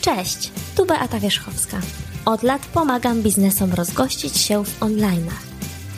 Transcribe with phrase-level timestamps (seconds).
[0.00, 1.80] Cześć, tu Beata Wierzchowska.
[2.24, 5.42] Od lat pomagam biznesom rozgościć się w online'ach.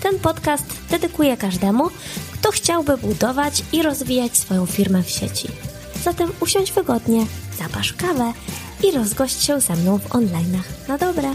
[0.02, 1.90] Ten podcast dedykuję każdemu,
[2.32, 5.48] kto chciałby budować i rozwijać swoją firmę w sieci.
[6.02, 7.26] Zatem usiądź wygodnie,
[7.58, 8.32] zapasz kawę
[8.84, 10.88] i rozgość się ze mną w online'ach.
[10.88, 11.34] Na dobre!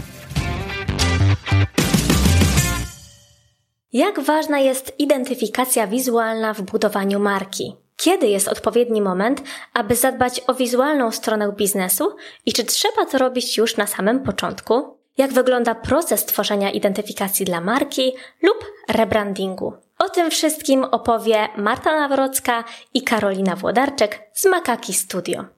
[3.92, 7.87] Jak ważna jest identyfikacja wizualna w budowaniu marki?
[8.00, 9.42] Kiedy jest odpowiedni moment,
[9.74, 12.16] aby zadbać o wizualną stronę biznesu
[12.46, 14.98] i czy trzeba to robić już na samym początku?
[15.16, 18.12] Jak wygląda proces tworzenia identyfikacji dla marki
[18.42, 19.72] lub rebrandingu?
[19.98, 25.57] O tym wszystkim opowie Marta Nawrocka i Karolina Włodarczyk z Makaki Studio.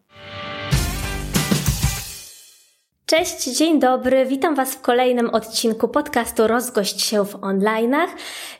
[3.11, 8.07] Cześć, dzień dobry, witam Was w kolejnym odcinku podcastu Rozgość się w online'ach.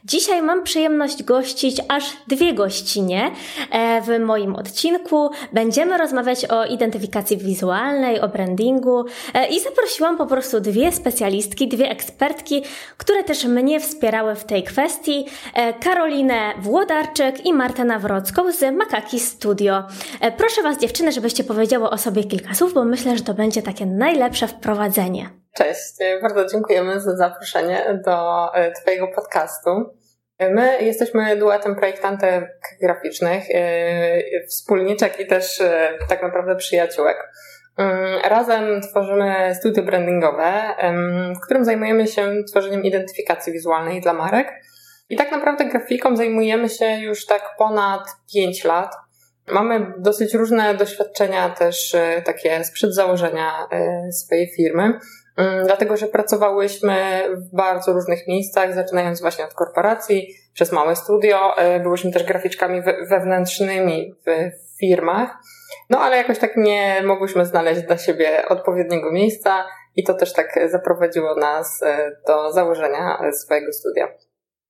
[0.05, 3.31] Dzisiaj mam przyjemność gościć aż dwie gościnie
[3.71, 5.31] e, w moim odcinku.
[5.53, 11.91] Będziemy rozmawiać o identyfikacji wizualnej, o brandingu e, i zaprosiłam po prostu dwie specjalistki, dwie
[11.91, 12.63] ekspertki,
[12.97, 15.27] które też mnie wspierały w tej kwestii.
[15.55, 19.83] E, Karolinę Włodarczyk i Martę Nawrocką z Makaki Studio.
[20.37, 23.87] Proszę Was dziewczyny, żebyście powiedziały o sobie kilka słów, bo myślę, że to będzie takie
[23.87, 25.31] najlepsze wprowadzenie.
[25.55, 29.71] Cześć, bardzo dziękujemy za zaproszenie do e, Twojego podcastu.
[30.51, 32.45] My jesteśmy duetem projektantek
[32.83, 37.17] graficznych, e, wspólniczek i też e, tak naprawdę przyjaciółek.
[37.77, 40.53] Mm, razem tworzymy studio brandingowe,
[41.37, 44.53] w którym zajmujemy się tworzeniem identyfikacji wizualnej dla marek.
[45.11, 48.03] I tak naprawdę grafiką zajmujemy się już tak ponad
[48.35, 48.95] 5 lat.
[49.49, 54.99] Mamy dosyć różne doświadczenia też e, takie sprzed założenia e, swojej firmy,
[55.37, 61.59] mm, dlatego że pracowałyśmy w bardzo różnych miejscach, zaczynając właśnie od korporacji, przez małe studio,
[61.59, 64.31] e, byłyśmy też graficzkami wewnętrznymi w
[64.81, 65.37] firmach,
[65.91, 70.61] no ale jakoś tak nie mogłyśmy znaleźć dla siebie odpowiedniego miejsca i to też tak
[70.71, 71.81] zaprowadziło nas
[72.27, 74.09] do założenia swojego studia.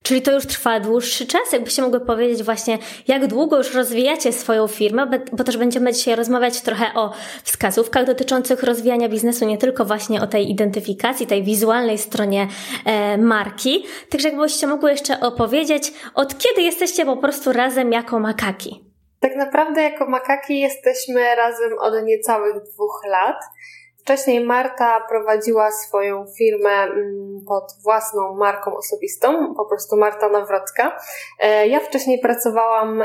[0.03, 1.51] Czyli to już trwa dłuższy czas?
[1.53, 6.61] Jakbyście mogły powiedzieć właśnie, jak długo już rozwijacie swoją firmę, bo też będziemy dzisiaj rozmawiać
[6.61, 7.13] trochę o
[7.43, 12.47] wskazówkach dotyczących rozwijania biznesu, nie tylko właśnie o tej identyfikacji, tej wizualnej stronie
[12.85, 13.85] e, marki.
[14.09, 18.91] Także jakbyście mogły jeszcze opowiedzieć, od kiedy jesteście po prostu razem jako makaki?
[19.19, 23.37] Tak naprawdę jako makaki jesteśmy razem od niecałych dwóch lat.
[24.01, 30.97] Wcześniej Marta prowadziła swoją firmę mm, pod własną marką osobistą, po prostu Marta Nawrocka.
[31.39, 33.03] E, ja wcześniej pracowałam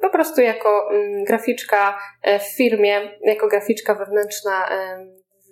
[0.00, 4.68] po prostu jako mm, graficzka e, w firmie, jako graficzka wewnętrzna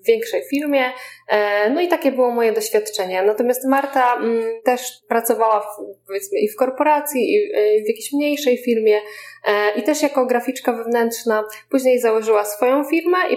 [0.07, 0.85] większej firmie.
[1.29, 3.23] E, no i takie było moje doświadczenie.
[3.23, 5.67] Natomiast Marta mm, też pracowała w,
[6.07, 9.01] powiedzmy i w korporacji, i e, w jakiejś mniejszej firmie
[9.45, 11.45] e, i też jako graficzka wewnętrzna.
[11.71, 13.37] Później założyła swoją firmę i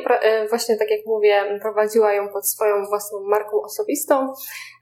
[0.50, 4.34] właśnie tak jak mówię, prowadziła ją pod swoją własną marką osobistą.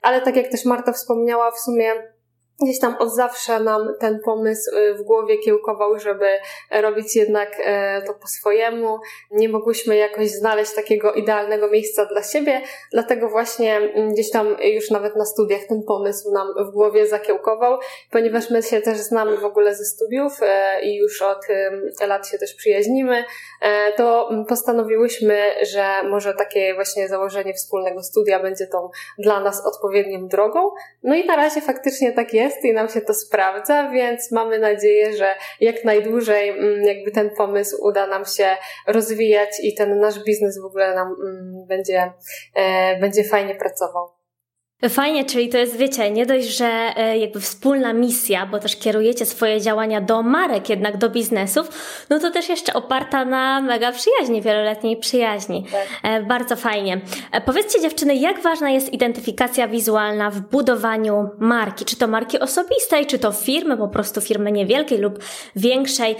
[0.01, 1.93] Ale tak jak też Marta wspomniała, w sumie
[2.61, 6.27] gdzieś tam od zawsze nam ten pomysł y, w głowie kiełkował, żeby
[6.71, 8.99] robić jednak e, to po swojemu.
[9.31, 12.61] Nie mogłyśmy jakoś znaleźć takiego idealnego miejsca dla siebie,
[12.91, 17.79] dlatego właśnie mm, gdzieś tam już nawet na studiach ten pomysł nam w głowie zakiełkował,
[18.11, 21.47] ponieważ my się też znamy w ogóle ze studiów e, i już od
[22.07, 23.23] lat się też przyjaźnimy,
[23.61, 30.27] e, to postanowiłyśmy, że może takie właśnie założenie wspólnego studia będzie tą dla nas odpowiednią
[30.27, 30.71] drogą.
[31.03, 34.59] No i na razie faktycznie tak jest jest i nam się to sprawdza, więc mamy
[34.59, 40.23] nadzieję, że jak najdłużej mm, jakby ten pomysł uda nam się rozwijać i ten nasz
[40.23, 42.13] biznes w ogóle nam mm, będzie,
[42.55, 44.18] e, będzie fajnie pracował.
[44.87, 49.25] Fajnie, czyli to jest, wiecie, nie dość, że e, jakby wspólna misja, bo też kierujecie
[49.25, 51.69] swoje działania do marek, jednak do biznesów,
[52.09, 55.65] no to też jeszcze oparta na mega przyjaźni, wieloletniej przyjaźni.
[55.71, 55.87] Tak.
[56.03, 57.01] E, bardzo fajnie.
[57.31, 61.85] E, powiedzcie dziewczyny, jak ważna jest identyfikacja wizualna w budowaniu marki?
[61.85, 65.19] Czy to marki osobistej, czy to firmy, po prostu firmy niewielkiej lub
[65.55, 66.15] większej?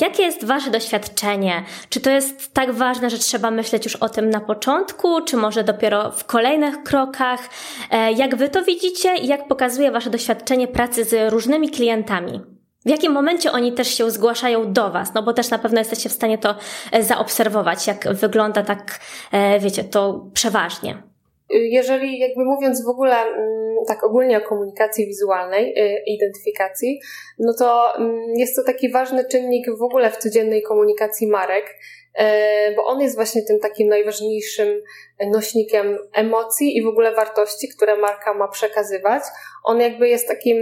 [0.00, 1.64] Jakie jest wasze doświadczenie?
[1.88, 5.64] Czy to jest tak ważne, że trzeba myśleć już o tym na początku, czy może
[5.64, 7.40] dopiero w kolejnych krokach?
[7.90, 12.40] E, jak Wy to widzicie i jak pokazuje Wasze doświadczenie pracy z różnymi klientami?
[12.86, 15.14] W jakim momencie oni też się zgłaszają do Was?
[15.14, 16.54] No bo też na pewno jesteście w stanie to
[16.92, 19.00] e, zaobserwować, jak wygląda tak,
[19.32, 21.02] e, wiecie, to przeważnie.
[21.50, 25.74] Jeżeli jakby mówiąc w ogóle mm, tak ogólnie o komunikacji wizualnej,
[26.06, 27.00] identyfikacji,
[27.38, 31.76] no to mm, jest to taki ważny czynnik w ogóle w codziennej komunikacji marek,
[32.76, 34.82] bo on jest właśnie tym takim najważniejszym
[35.26, 39.22] nośnikiem emocji i w ogóle wartości, które marka ma przekazywać.
[39.64, 40.56] On jakby jest takim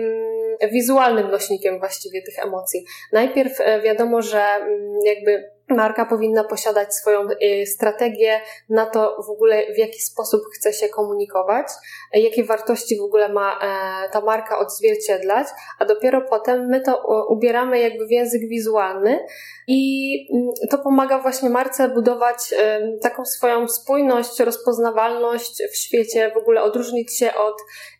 [0.72, 2.84] wizualnym nośnikiem właściwie tych emocji.
[3.12, 9.30] Najpierw e, wiadomo, że mm, jakby marka powinna posiadać swoją y, strategię na to w
[9.30, 11.66] ogóle, w jaki sposób chce się komunikować,
[12.12, 15.46] jakie wartości w ogóle ma e, ta marka odzwierciedlać,
[15.78, 19.26] a dopiero potem my to ubieramy jakby w język wizualny
[19.66, 22.54] i mm, to pomaga właśnie marce budować
[23.02, 27.54] taką swoją spójność, rozpoznawalność w świecie, w ogóle odróżnić się od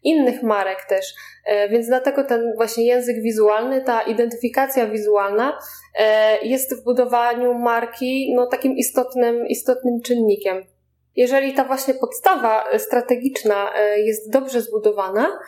[0.07, 1.15] innych marek też.
[1.45, 5.59] E, więc dlatego ten właśnie język wizualny, ta identyfikacja wizualna
[5.99, 10.65] e, jest w budowaniu marki no, takim istotnym, istotnym czynnikiem.
[11.17, 15.39] Jeżeli ta właśnie podstawa strategiczna e, jest dobrze zbudowana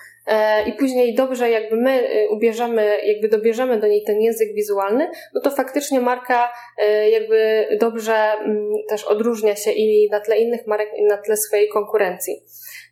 [0.67, 5.51] i później dobrze jakby my ubierzemy, jakby dobierzemy do niej ten język wizualny, no to
[5.51, 6.53] faktycznie marka
[7.11, 11.69] jakby dobrze mm, też odróżnia się i na tle innych marek, i na tle swojej
[11.69, 12.43] konkurencji.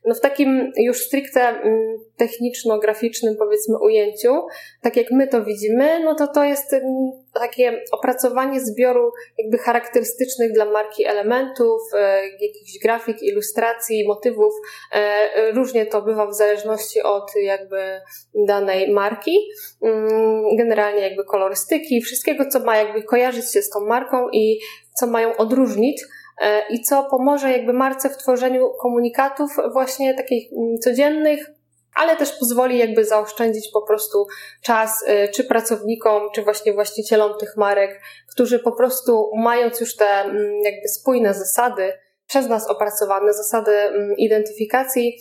[0.07, 4.47] No w takim już stricte mm, techniczno-graficznym powiedzmy ujęciu,
[4.83, 10.53] tak jak my to widzimy, no to to jest mm, takie opracowanie zbioru jakby charakterystycznych
[10.53, 14.55] dla marki elementów, e, jakichś grafik, ilustracji, motywów.
[14.93, 18.01] E, różnie to bywa w zależności od jakby
[18.47, 19.49] danej marki.
[19.83, 24.61] Mm, generalnie jakby kolorystyki, wszystkiego, co ma jakby kojarzyć się z tą marką i
[25.01, 26.03] co mają odróżnić
[26.41, 31.51] E, i co pomoże jakby marce w tworzeniu komunikatów właśnie takich mm, codziennych,
[31.95, 34.27] ale też pozwoli jakby zaoszczędzić po prostu
[34.63, 38.01] czas e, czy pracownikom, czy właśnie właścicielom tych marek,
[38.31, 41.93] którzy po prostu mając już te mm, jakby spójne zasady,
[42.27, 43.73] przez nas opracowane zasady
[44.17, 45.19] identyfikacji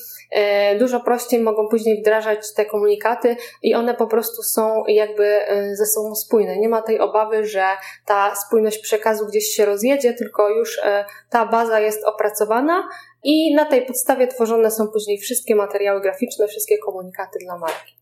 [0.79, 5.85] dużo prościej mogą później wdrażać te komunikaty i one po prostu są jakby e, ze
[5.85, 6.57] sobą spójne.
[6.57, 7.65] Nie ma tej obawy, że
[8.05, 12.89] ta spójność przekazu gdzieś się rozjedzie, tylko już e, ta baza jest opracowana
[13.23, 17.95] i na tej podstawie tworzone są później wszystkie materiały graficzne, wszystkie komunikaty dla marki.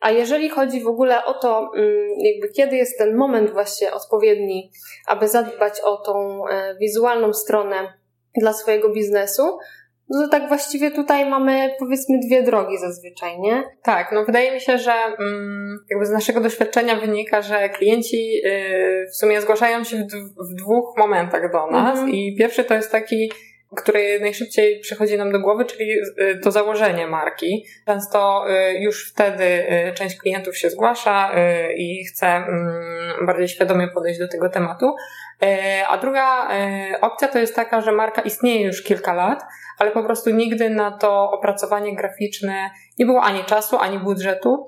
[0.00, 4.70] A jeżeli chodzi w ogóle o to, mm, jakby kiedy jest ten moment właśnie odpowiedni,
[5.06, 6.44] aby zadbać o tą
[6.80, 7.92] wizualną stronę
[8.40, 9.58] dla swojego biznesu,
[10.08, 13.62] no to tak właściwie tutaj mamy powiedzmy dwie drogi zazwyczaj, nie?
[13.82, 19.06] Tak, no wydaje mi się, że mm, jakby z naszego doświadczenia wynika, że klienci y,
[19.12, 22.10] w sumie zgłaszają się w, w dwóch momentach do nas mhm.
[22.10, 23.30] i pierwszy to jest taki
[23.76, 27.66] który najszybciej przychodzi nam do głowy, czyli y, to założenie marki.
[27.86, 29.64] Często y, już wtedy
[29.94, 31.34] część klientów się zgłasza
[31.76, 34.94] i chce mm, bardziej świadomie podejść do tego tematu.
[35.88, 36.48] A druga
[37.00, 39.42] opcja to jest taka, że marka istnieje już kilka lat,
[39.78, 44.66] ale po prostu nigdy na to opracowanie graficzne nie było ani czasu, ani budżetu.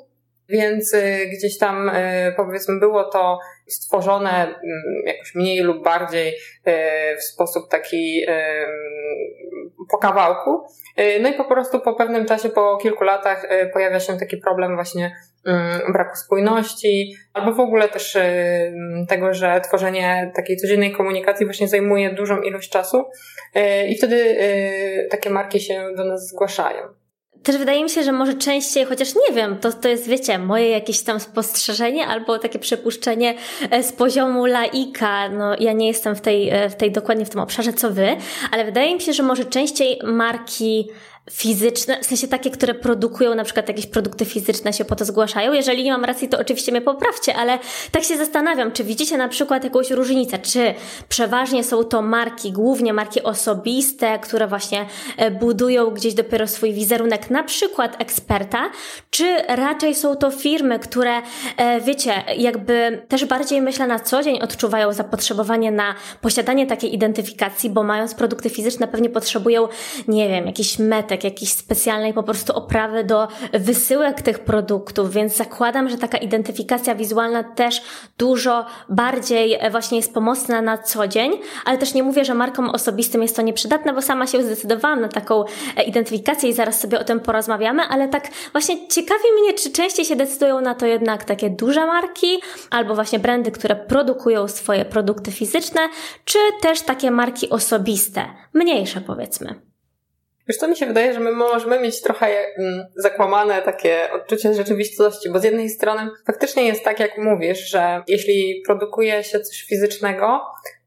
[0.48, 1.90] Więc e, gdzieś tam
[2.36, 4.56] powiedzmy było to stworzone mm,
[5.06, 6.34] jakoś mniej lub bardziej
[7.18, 8.24] w sposób taki
[9.90, 10.66] po kawałku.
[11.20, 15.16] No i po prostu po pewnym czasie, po kilku latach pojawia się taki problem właśnie
[15.46, 18.18] Mm, braku spójności, albo w ogóle też
[19.08, 23.04] tego, że tworzenie takiej codziennej komunikacji właśnie zajmuje dużą ilość czasu
[23.88, 24.36] i wtedy
[25.10, 26.82] takie marki się do nas zgłaszają.
[27.46, 30.68] Też wydaje mi się, że może częściej, chociaż nie wiem, to, to jest, wiecie, moje
[30.68, 33.34] jakieś tam spostrzeżenie albo takie przypuszczenie
[33.70, 35.28] e, z poziomu laika.
[35.28, 38.16] No, ja nie jestem w tej, e, w tej dokładnie w tym obszarze, co wy,
[38.50, 40.88] ale wydaje mi się, że może częściej marki
[41.30, 45.52] fizyczne, w sensie takie, które produkują na przykład jakieś produkty fizyczne się po to zgłaszają.
[45.52, 47.58] Jeżeli nie mam racji, to oczywiście mnie poprawcie, ale
[47.90, 50.74] tak się zastanawiam, czy widzicie na przykład jakąś różnicę, czy
[51.08, 57.30] przeważnie są to marki, głównie marki osobiste, które właśnie e, budują gdzieś dopiero swój wizerunek,
[57.30, 58.70] na przykład eksperta,
[59.10, 61.22] czy raczej są to firmy, które,
[61.56, 67.70] e, wiecie, jakby też bardziej myślę na co dzień odczuwają zapotrzebowanie na posiadanie takiej identyfikacji,
[67.70, 69.68] bo mając produkty fizyczne pewnie potrzebują,
[70.08, 75.36] nie wiem, jakiś metek, tak jakiejś specjalnej po prostu oprawy do wysyłek tych produktów, więc
[75.36, 77.82] zakładam, że taka identyfikacja wizualna też
[78.18, 81.32] dużo bardziej e, właśnie jest pomocna na co dzień,
[81.64, 85.08] ale też nie mówię, że markom osobistym jest to nieprzydatne, bo sama się zdecydowałam na
[85.08, 85.44] taką
[85.76, 90.04] e, identyfikację i zaraz sobie o tym porozmawiamy, ale tak właśnie ciekawi mnie, czy częściej
[90.04, 95.32] się decydują na to jednak takie duże marki albo właśnie brandy, które produkują swoje produkty
[95.32, 95.80] fizyczne,
[96.24, 99.65] czy też takie marki osobiste, mniejsze powiedzmy.
[100.48, 105.30] Wiesz, to mi się wydaje, że my możemy mieć trochę mm, zakłamane takie odczucie rzeczywistości,
[105.30, 110.40] bo z jednej strony faktycznie jest tak, jak mówisz, że jeśli produkuje się coś fizycznego,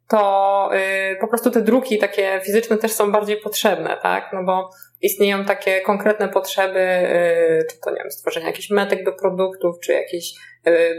[0.09, 0.69] to
[1.13, 4.29] y, po prostu te druki takie fizyczne też są bardziej potrzebne, tak?
[4.33, 4.69] No bo
[5.01, 9.93] istnieją takie konkretne potrzeby, y, czy to nie wiem, stworzenia jakichś metek do produktów, czy
[9.93, 10.33] jakichś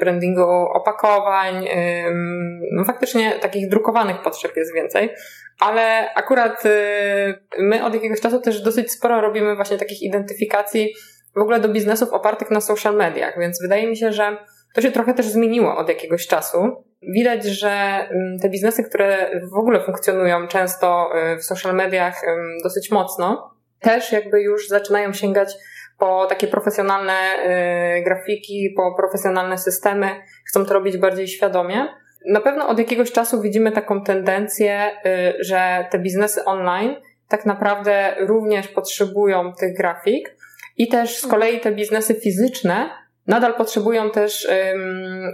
[0.01, 0.43] brandingu
[0.75, 1.69] opakowań.
[2.73, 5.11] No faktycznie takich drukowanych potrzeb jest więcej
[5.61, 6.71] ale akurat y,
[7.59, 10.95] my od jakiegoś czasu też dosyć sporo robimy właśnie takich identyfikacji
[11.37, 14.37] w ogóle do biznesów opartych na social mediach, więc wydaje mi się, że
[14.75, 16.85] to się trochę też zmieniło od jakiegoś czasu.
[17.03, 22.21] widać, że mm, te biznesy, które w ogóle funkcjonują często y, w social mediach
[22.63, 25.55] dosyć mocno, też jakby już zaczynają sięgać
[26.01, 27.13] po takie profesjonalne
[27.99, 30.11] y, grafiki, po profesjonalne systemy,
[30.49, 31.89] chcą to robić bardziej świadomie.
[32.27, 36.97] Na pewno od jakiegoś czasu widzimy taką tendencję, y, że te biznesy online
[37.29, 40.37] tak naprawdę również potrzebują tych grafik
[40.77, 42.91] i też z kolei te biznesy fizyczne
[43.27, 44.49] nadal potrzebują też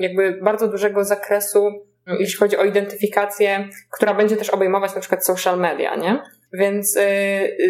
[0.00, 1.86] jakby bardzo dużego zakresu,
[2.18, 6.22] jeśli chodzi o identyfikację, która będzie też obejmować na przykład social media, nie?
[6.52, 7.00] Więc y,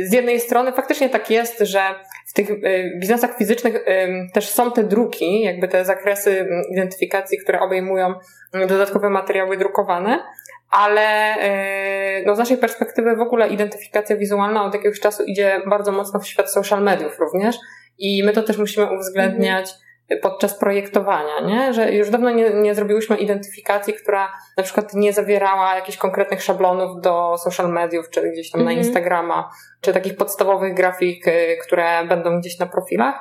[0.09, 1.81] z jednej strony faktycznie tak jest, że
[2.37, 3.85] tych y, biznesach fizycznych
[4.33, 8.15] też są te druki, jakby te zakresy identyfikacji, które obejmują
[8.69, 10.23] dodatkowe materiały drukowane,
[10.71, 11.37] ale
[12.21, 16.21] y, no, z naszej perspektywy w ogóle identyfikacja wizualna od jakiegoś czasu idzie bardzo mocno
[16.21, 17.57] w świat social mediów również
[17.99, 19.75] i my to też musimy uwzględniać
[20.23, 21.73] podczas projektowania, nie?
[21.73, 27.01] że już dawno nie, nie zrobiłyśmy identyfikacji, która na przykład nie zawierała jakichś konkretnych szablonów
[27.01, 28.75] do social mediów, czy gdzieś tam mm -hmm.
[28.75, 28.87] na mhm.
[28.87, 33.15] Instagrama, czy takich podstawowych grafik, y, które będą gdzieś na profilach.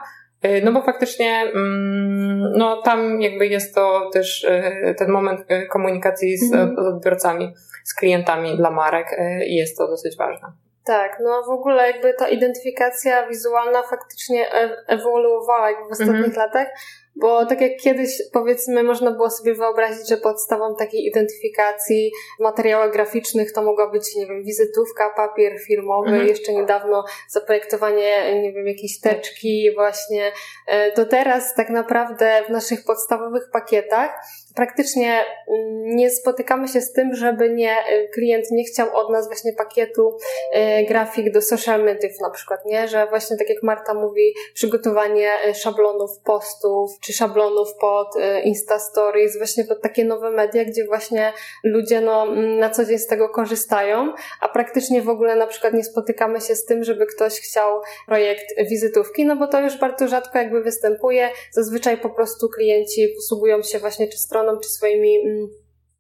[0.46, 6.38] Y, no bo faktycznie, mm, no tam jakby jest to też y, ten moment komunikacji
[6.38, 6.88] z -hmm.
[6.88, 9.08] odbiorcami, z klientami dla marek
[9.48, 10.65] i jest to dosyć ważne.
[10.86, 16.34] Tak, no w ogóle jakby ta identyfikacja wizualna faktycznie e, ewoluowała w ostatnich mhm.
[16.38, 16.68] latach,
[17.16, 22.92] bo tak jak kiedyś, powiedzmy, można było sobie wyobrazić, że podstawą takiej identyfikacji w materiałach
[22.92, 26.28] graficznych to mogła być, nie wiem, wizytówka, papier firmowy, mhm.
[26.28, 30.32] jeszcze niedawno zaprojektowanie, nie wiem, jakiejś teczki właśnie.
[30.68, 34.12] E, to teraz tak naprawdę w naszych podstawowych pakietach
[34.56, 39.28] praktycznie mm, nie spotykamy się z tym, żeby nie, e, klient nie chciał od nas
[39.28, 40.18] właśnie pakietu
[40.52, 42.88] e, grafik do social mediów na przykład, nie?
[42.88, 49.38] Że właśnie tak jak Marta mówi, przygotowanie szablonów postów, czy szablonów pod y, Insta Stories,
[49.38, 51.34] właśnie pod takie nowe media, gdzie właśnie
[51.64, 55.84] ludzie no, na co dzień z tego korzystają, a praktycznie w ogóle na przykład nie
[55.84, 60.38] spotykamy się z tym, żeby ktoś chciał projekt wizytówki, no bo to już bardzo rzadko
[60.38, 61.30] jakby występuje.
[61.52, 65.48] Zazwyczaj po prostu klienci posługują się właśnie czy stroną, czy swoimi mm,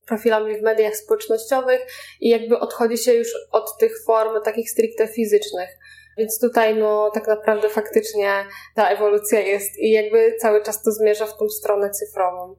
[0.07, 1.81] profilami w mediach społecznościowych
[2.21, 5.69] i jakby odchodzi się już od tych form takich stricte fizycznych.
[6.17, 8.45] Więc tutaj no tak naprawdę faktycznie
[8.75, 12.55] ta ewolucja jest i jakby cały czas to zmierza w tą stronę cyfrową.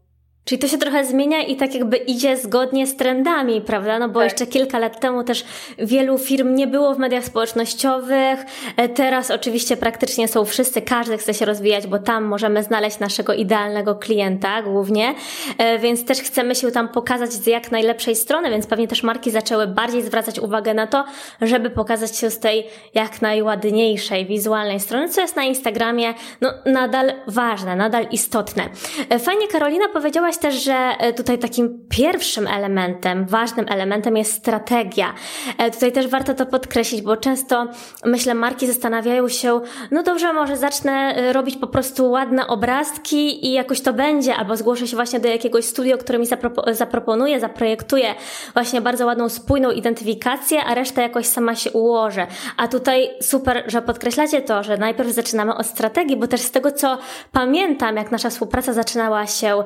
[0.49, 3.99] Czyli to się trochę zmienia i tak jakby idzie zgodnie z trendami, prawda?
[3.99, 4.25] No bo tak.
[4.25, 5.45] jeszcze kilka lat temu też
[5.79, 8.45] wielu firm nie było w mediach społecznościowych.
[8.77, 13.35] E, teraz oczywiście praktycznie są wszyscy, każdy chce się rozwijać, bo tam możemy znaleźć naszego
[13.35, 15.15] idealnego klienta głównie,
[15.59, 19.31] e, więc też chcemy się tam pokazać z jak najlepszej strony, więc pewnie też marki
[19.31, 21.05] zaczęły bardziej zwracać uwagę na to,
[21.41, 27.13] żeby pokazać się z tej jak najładniejszej, wizualnej strony, co jest na Instagramie no, nadal
[27.27, 28.63] ważne, nadal istotne.
[29.11, 35.15] E, fajnie Karolina powiedziałaś też, że e, tutaj takim pierwszym elementem, ważnym elementem jest strategia.
[35.59, 37.67] E, tutaj też warto to podkreślić, bo często
[38.05, 43.53] myślę, marki zastanawiają się, no dobrze, może zacznę e, robić po prostu ładne obrazki i
[43.53, 48.15] jakoś to będzie, albo zgłoszę się właśnie do jakiegoś studio, które mi zapropo zaproponuje, zaprojektuje
[48.53, 52.27] właśnie bardzo ładną, spójną identyfikację, a reszta jakoś sama się ułoży.
[52.57, 56.73] A tutaj super, że podkreślacie to, że najpierw zaczynamy od strategii, bo też z tego,
[56.73, 56.99] co
[57.33, 59.65] pamiętam, jak nasza współpraca zaczynała się,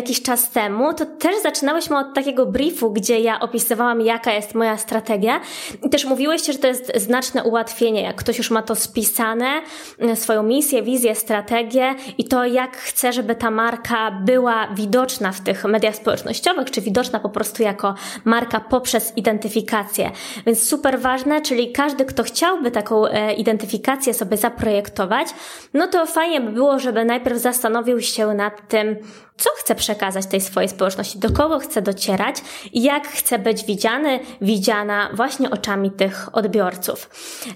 [0.00, 4.76] jakiś czas temu, to też zaczynałyśmy od takiego briefu, gdzie ja opisywałam, jaka jest moja
[4.76, 5.40] strategia.
[5.82, 9.62] I też mówiłyście, że to jest znaczne ułatwienie, jak ktoś już ma to spisane,
[9.98, 15.40] mm, swoją misję, wizję, strategię i to, jak chce, żeby ta marka była widoczna w
[15.40, 20.10] tych mediach społecznościowych, czy widoczna po prostu jako marka poprzez identyfikację.
[20.46, 25.28] Więc super ważne, czyli każdy, kto chciałby taką e, identyfikację sobie zaprojektować,
[25.74, 28.96] no to fajnie by było, żeby najpierw zastanowił się nad tym,
[29.40, 32.36] co chce przekazać tej swojej społeczności, do kogo chce docierać
[32.72, 37.10] i jak chce być widziany, widziana właśnie oczami tych odbiorców.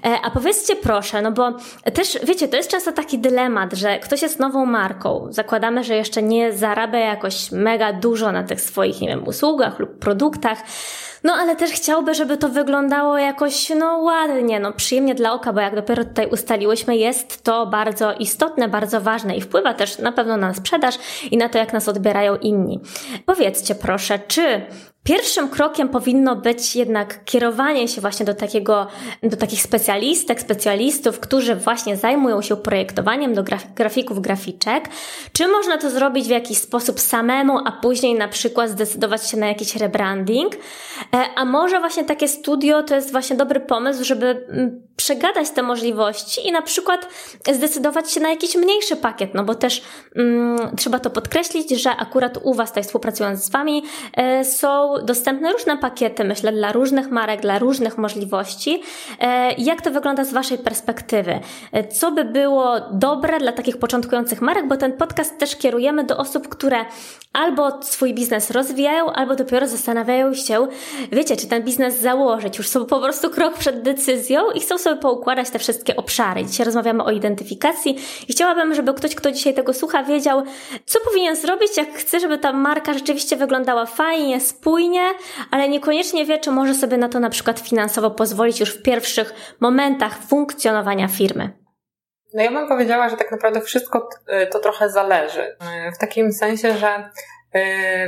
[0.05, 1.53] E, a powiedzcie proszę, no bo
[1.95, 6.23] też wiecie, to jest często taki dylemat, że ktoś jest nową marką, zakładamy, że jeszcze
[6.23, 10.59] nie zarabia jakoś mega dużo na tych swoich, nie wiem, usługach lub produktach,
[11.25, 15.61] no ale też chciałby, żeby to wyglądało jakoś, no ładnie, no przyjemnie dla oka, bo
[15.61, 20.37] jak dopiero tutaj ustaliłyśmy, jest to bardzo istotne, bardzo ważne i wpływa też na pewno
[20.37, 20.95] na sprzedaż
[21.31, 22.81] i na to, jak nas odbierają inni.
[23.27, 24.67] Powiedzcie proszę, czy
[25.05, 28.87] Pierwszym krokiem powinno być jednak kierowanie się właśnie do takiego,
[29.23, 34.89] do takich specjalistek, specjalistów, którzy właśnie zajmują się projektowaniem do graf grafików, graficzek.
[35.33, 39.47] Czy można to zrobić w jakiś sposób samemu, a później na przykład zdecydować się na
[39.47, 40.55] jakiś rebranding?
[40.55, 40.59] E,
[41.37, 46.49] a może właśnie takie studio to jest właśnie dobry pomysł, żeby mm, przegadać te możliwości
[46.49, 47.09] i na przykład
[47.53, 49.83] zdecydować się na jakiś mniejszy pakiet, no bo też
[50.17, 53.83] mm, trzeba to podkreślić, że akurat u Was, tutaj współpracując z Wami,
[54.17, 58.83] e, są dostępne różne pakiety, myślę, dla różnych marek, dla różnych możliwości.
[59.21, 61.41] E, jak to wygląda z Waszej perspektywy?
[61.73, 66.17] E, co by było dobre dla takich początkujących marek, bo ten podcast też kierujemy do
[66.17, 66.85] osób, które
[67.33, 70.67] albo swój biznes rozwijają, albo dopiero zastanawiają się,
[71.13, 75.01] wiecie, czy ten biznes założyć, już są po prostu krok przed decyzją i chcą sobie
[75.01, 76.45] poukładać te wszystkie obszary.
[76.45, 77.99] Dzisiaj rozmawiamy o identyfikacji
[78.29, 80.43] i chciałabym, żeby ktoś, kto dzisiaj tego słucha, wiedział,
[80.87, 85.11] co powinien zrobić, jak chce, żeby ta marka rzeczywiście wyglądała fajnie, spójnie,
[85.51, 89.57] ale niekoniecznie wie, czy może sobie na to na przykład finansowo pozwolić już w pierwszych
[89.61, 91.51] momentach funkcjonowania firmy.
[92.35, 94.09] No ja bym powiedziała, że tak naprawdę wszystko
[94.53, 95.57] to trochę zależy.
[95.95, 97.11] W takim sensie, że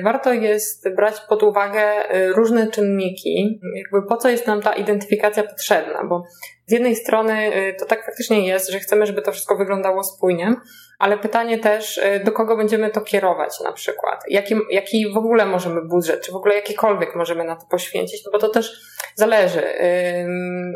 [0.02, 5.42] warto jest brać pod uwagę e, różne czynniki, jakby po co jest nam ta identyfikacja
[5.42, 6.24] potrzebna, bo
[6.66, 10.54] z jednej strony e, to tak faktycznie jest, że chcemy, żeby to wszystko wyglądało spójnie,
[10.98, 15.82] ale pytanie też, do kogo będziemy to kierować na przykład, jaki, jaki w ogóle możemy
[15.82, 18.80] budżet, czy w ogóle jakikolwiek możemy na to poświęcić, no bo to też
[19.14, 19.62] zależy.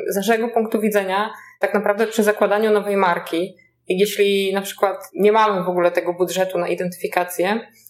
[0.09, 3.57] Z naszego punktu widzenia, tak naprawdę przy zakładaniu nowej marki,
[3.89, 7.90] jeśli na przykład nie mamy w ogóle tego budżetu na identyfikację, E,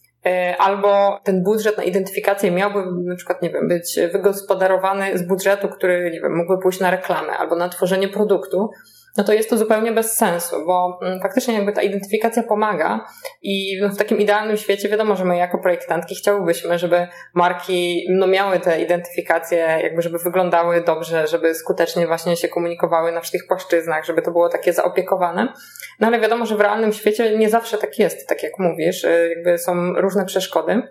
[0.58, 6.10] albo ten budżet na identyfikację miałby na przykład, nie wiem, być wygospodarowany z budżetu, który,
[6.12, 8.70] nie wiem, mógłby pójść na reklamę albo na tworzenie produktu,
[9.16, 13.06] no to jest to zupełnie bez sensu, bo mm, faktycznie jakby ta identyfikacja pomaga
[13.42, 18.60] i w takim idealnym świecie wiadomo, że my jako projektantki chciałybyśmy, żeby marki no miały
[18.60, 24.22] te identyfikacje, jakby żeby wyglądały dobrze, żeby skutecznie właśnie się komunikowały na wszystkich płaszczyznach, żeby
[24.22, 25.52] to było takie zaopiekowane.
[26.00, 29.32] No ale wiadomo, że w realnym świecie nie zawsze tak jest, tak jak mówisz, y,
[29.36, 30.82] jakby są różne przeszkody.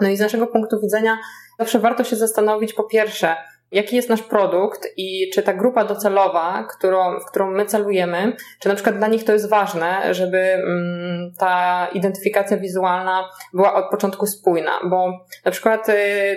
[0.00, 1.18] No i z naszego punktu widzenia
[1.58, 3.36] zawsze warto się zastanowić po pierwsze,
[3.74, 8.68] jaki jest nasz produkt i czy ta grupa docelowa, którą, w którą my celujemy, czy
[8.68, 14.26] na przykład dla nich to jest ważne, żeby mm, ta identyfikacja wizualna była od początku
[14.26, 15.12] spójna, bo
[15.44, 15.92] na przykład y,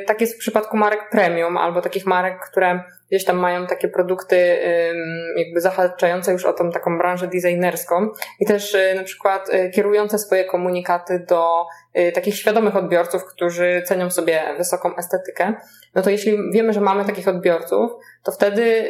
[0.07, 4.57] tak jest w przypadku marek premium albo takich marek, które gdzieś tam mają takie produkty
[5.37, 8.09] jakby zahaczające już o tą taką branżę designerską
[8.39, 11.65] i też y, na przykład y, kierujące swoje komunikaty do
[12.13, 15.53] takich świadomych odbiorców, którzy cenią sobie wysoką estetykę,
[15.95, 17.91] no to jeśli wiemy, że mamy takich odbiorców,
[18.23, 18.89] to wtedy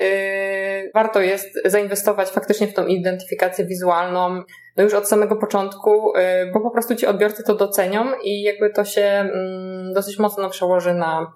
[0.94, 4.44] warto jest zainwestować faktycznie w tą identyfikację wizualną,
[4.78, 6.14] no już od samego początku,
[6.54, 10.94] bo po prostu ci odbiorcy to docenią i jakby to się mm, dosyć mocno przełoży
[10.94, 11.34] na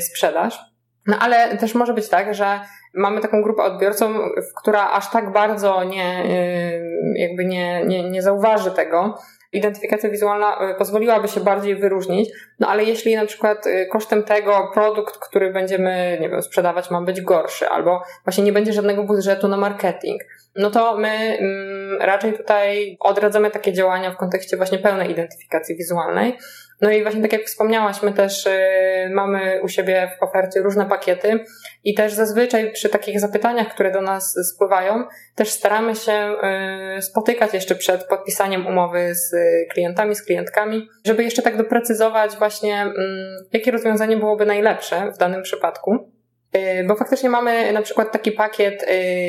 [0.00, 0.74] sprzedaż.
[1.06, 2.60] No ale też może być tak, że
[2.94, 4.08] mamy taką grupę odbiorców,
[4.56, 9.18] która aż tak bardzo nie, y, jakby nie, nie, nie zauważy tego.
[9.54, 14.70] Identyfikacja wizualna y, pozwoliłaby się bardziej wyróżnić, no ale jeśli na przykład y, kosztem tego
[14.74, 19.48] produkt, który będziemy, nie wiem, sprzedawać ma być gorszy, albo właśnie nie będzie żadnego budżetu
[19.48, 20.22] na marketing,
[20.56, 26.38] no to my mm, raczej tutaj odradzamy takie działania w kontekście właśnie pełnej identyfikacji wizualnej.
[26.80, 28.50] No i właśnie tak jak wspomniałaś, my też y,
[29.10, 31.44] mamy u siebie w ofercie różne pakiety
[31.84, 36.36] i też zazwyczaj przy takich zapytaniach, które do nas spływają, też staramy się
[36.98, 39.34] y, spotykać jeszcze przed podpisaniem umowy z
[39.72, 42.94] klientami, z klientkami, żeby jeszcze tak doprecyzować właśnie, mm,
[43.52, 46.12] jakie rozwiązanie byłoby najlepsze w danym przypadku.
[46.56, 48.86] Y, bo faktycznie mamy na przykład taki pakiet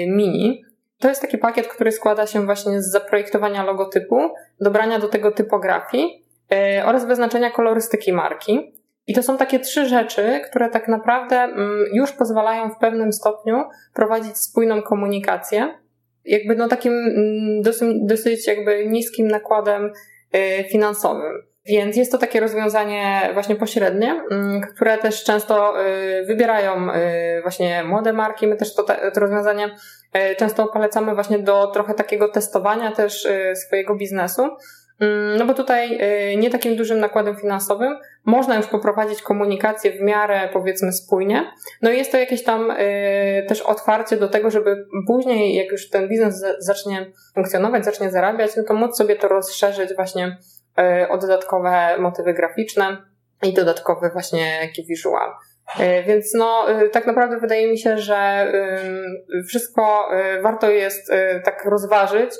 [0.08, 0.66] mini,
[1.00, 4.16] to jest taki pakiet, który składa się właśnie z zaprojektowania logotypu,
[4.62, 6.25] dobrania do tego typografii
[6.86, 8.76] oraz wyznaczenia kolorystyki marki.
[9.08, 13.64] I to są takie trzy rzeczy, które tak naprawdę mm, już pozwalają w pewnym stopniu
[13.94, 15.80] prowadzić spójną komunikację,
[16.26, 19.92] jakby no takim mm, dosyć, dosyć jakby niskim nakładem
[20.32, 21.34] e, finansowym.
[21.68, 26.88] Więc jest to takie rozwiązanie właśnie pośrednie, mm, które też często y, wybierają
[27.42, 28.48] właśnie młode marki.
[28.48, 29.76] My też to, to rozwiązanie
[30.38, 34.50] często polecamy właśnie do trochę takiego testowania też swojego biznesu.
[35.00, 36.00] Mm, no bo tutaj
[36.38, 41.52] nie takim dużym nakładem finansowym można już poprowadzić komunikację w miarę powiedzmy spójnie.
[41.82, 42.74] No i jest to jakieś tam
[43.48, 48.64] też otwarcie do tego, żeby później, jak już ten biznes zacznie funkcjonować, zacznie zarabiać, no
[48.64, 50.38] to móc sobie to rozszerzyć właśnie
[50.78, 52.98] E, o dodatkowe motywy graficzne
[53.44, 55.32] i dodatkowy właśnie jakiś visual.
[55.80, 58.51] E, więc no, e, tak naprawdę wydaje mi się, że
[59.47, 60.10] wszystko
[60.43, 61.12] warto jest
[61.43, 62.32] tak rozważyć,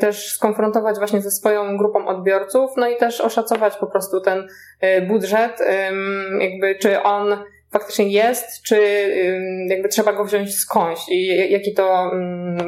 [0.00, 4.48] też skonfrontować właśnie ze swoją grupą odbiorców, no i też oszacować po prostu ten
[5.08, 5.58] budżet,
[6.40, 7.36] jakby czy on
[7.72, 8.78] faktycznie jest, czy
[9.68, 12.10] jakby trzeba go wziąć skądś i jaki to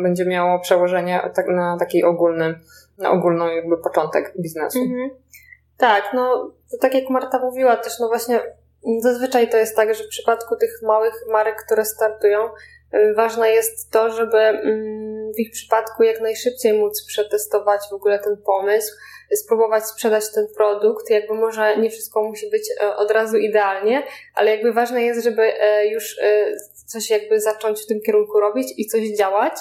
[0.02, 2.54] będzie miało przełożenie tak na taki ogólny
[2.98, 4.78] na ogólny jakby początek biznesu.
[4.78, 5.10] Mhm.
[5.76, 8.40] Tak, no tak jak Marta mówiła też, no właśnie
[9.00, 12.48] zazwyczaj to jest tak, że w przypadku tych małych marek, które startują,
[13.16, 18.36] ważne jest to, żeby mm, w ich przypadku jak najszybciej móc przetestować w ogóle ten
[18.36, 18.94] pomysł,
[19.34, 21.10] spróbować sprzedać ten produkt.
[21.10, 24.02] Jakby może nie wszystko musi być e, od razu idealnie,
[24.34, 26.52] ale jakby ważne jest, żeby e, już e,
[26.86, 29.52] coś jakby zacząć w tym kierunku robić i coś działać.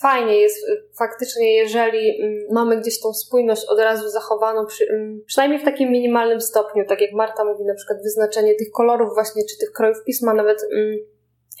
[0.00, 0.66] Fajnie jest
[0.98, 5.92] faktycznie, jeżeli mm, mamy gdzieś tą spójność od razu zachowaną, przy, mm, przynajmniej w takim
[5.92, 10.04] minimalnym stopniu, tak jak Marta mówi, na przykład wyznaczenie tych kolorów właśnie, czy tych krojów
[10.06, 10.98] pisma, nawet mm,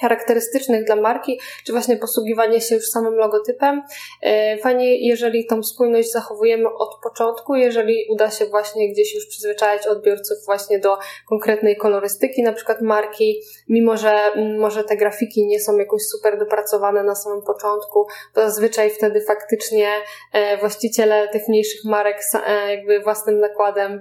[0.00, 3.82] charakterystycznych dla marki, czy właśnie posługiwanie się już samym logotypem.
[4.22, 9.86] E, fajnie, jeżeli tą spójność zachowujemy od początku, jeżeli uda się właśnie gdzieś już przyzwyczajać
[9.86, 15.78] odbiorców właśnie do konkretnej kolorystyki, na przykład marki, mimo że może te grafiki nie są
[15.78, 19.88] jakoś super dopracowane na samym początku, to zazwyczaj wtedy faktycznie
[20.32, 24.00] e, właściciele tych mniejszych marek e, jakby własnym nakładem,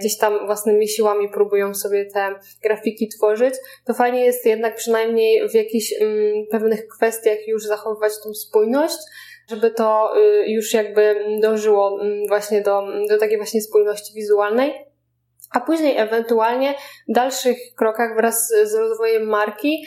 [0.00, 5.48] gdzieś tam własnymi siłami próbują sobie te grafiki tworzyć, to fajnie jest jednak przynajmniej przynajmniej
[5.48, 8.96] w jakichś mm, pewnych kwestiach już zachowywać tą spójność,
[9.50, 14.72] żeby to y, już jakby dążyło mm, właśnie do, do takiej właśnie spójności wizualnej.
[15.50, 16.74] A później ewentualnie
[17.08, 19.84] w dalszych krokach wraz z rozwojem marki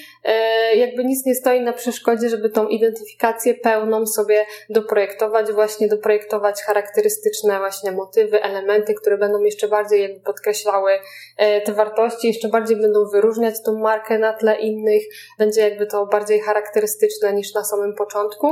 [0.76, 7.60] jakby nic nie stoi na przeszkodzie, żeby tą identyfikację pełną sobie doprojektować, właśnie doprojektować charakterystyczne
[7.60, 10.92] właśnie motywy, elementy, które będą jeszcze bardziej jakby podkreślały
[11.38, 15.04] e, te wartości, jeszcze bardziej będą wyróżniać tą markę na tle innych,
[15.40, 18.48] będzie jakby to bardziej charakterystyczne niż na samym początku.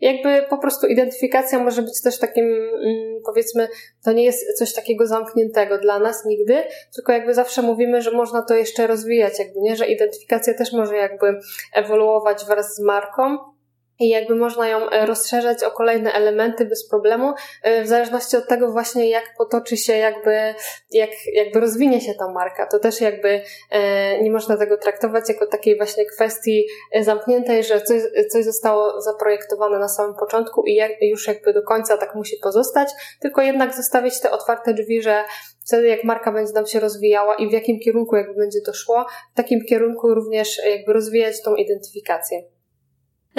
[0.00, 3.68] Jakby po prostu identyfikacja może być też takim, mm, powiedzmy,
[4.04, 8.42] to nie jest coś takiego zamkniętego dla nas nigdy, tylko jakby zawsze mówimy, że można
[8.42, 11.15] to jeszcze rozwijać, jakby nie, że identyfikacja też może jakby
[11.72, 13.55] ewoluować wraz z marką
[13.98, 18.48] i jakby można ją e, rozszerzać o kolejne elementy bez problemu, e, w zależności od
[18.48, 20.54] tego właśnie jak potoczy się jakby,
[20.90, 22.66] jak, jakby rozwinie się ta marka.
[22.66, 26.66] To też jakby e, nie można tego traktować jako takiej właśnie kwestii
[27.00, 31.96] zamkniętej, że coś, coś zostało zaprojektowane na samym początku i jak, już jakby do końca
[31.96, 32.88] tak musi pozostać,
[33.20, 35.24] tylko jednak zostawić te otwarte drzwi, że
[35.66, 39.06] wtedy jak marka będzie nam się rozwijała i w jakim kierunku jakby będzie to szło,
[39.32, 42.55] w takim kierunku również jakby rozwijać tą identyfikację.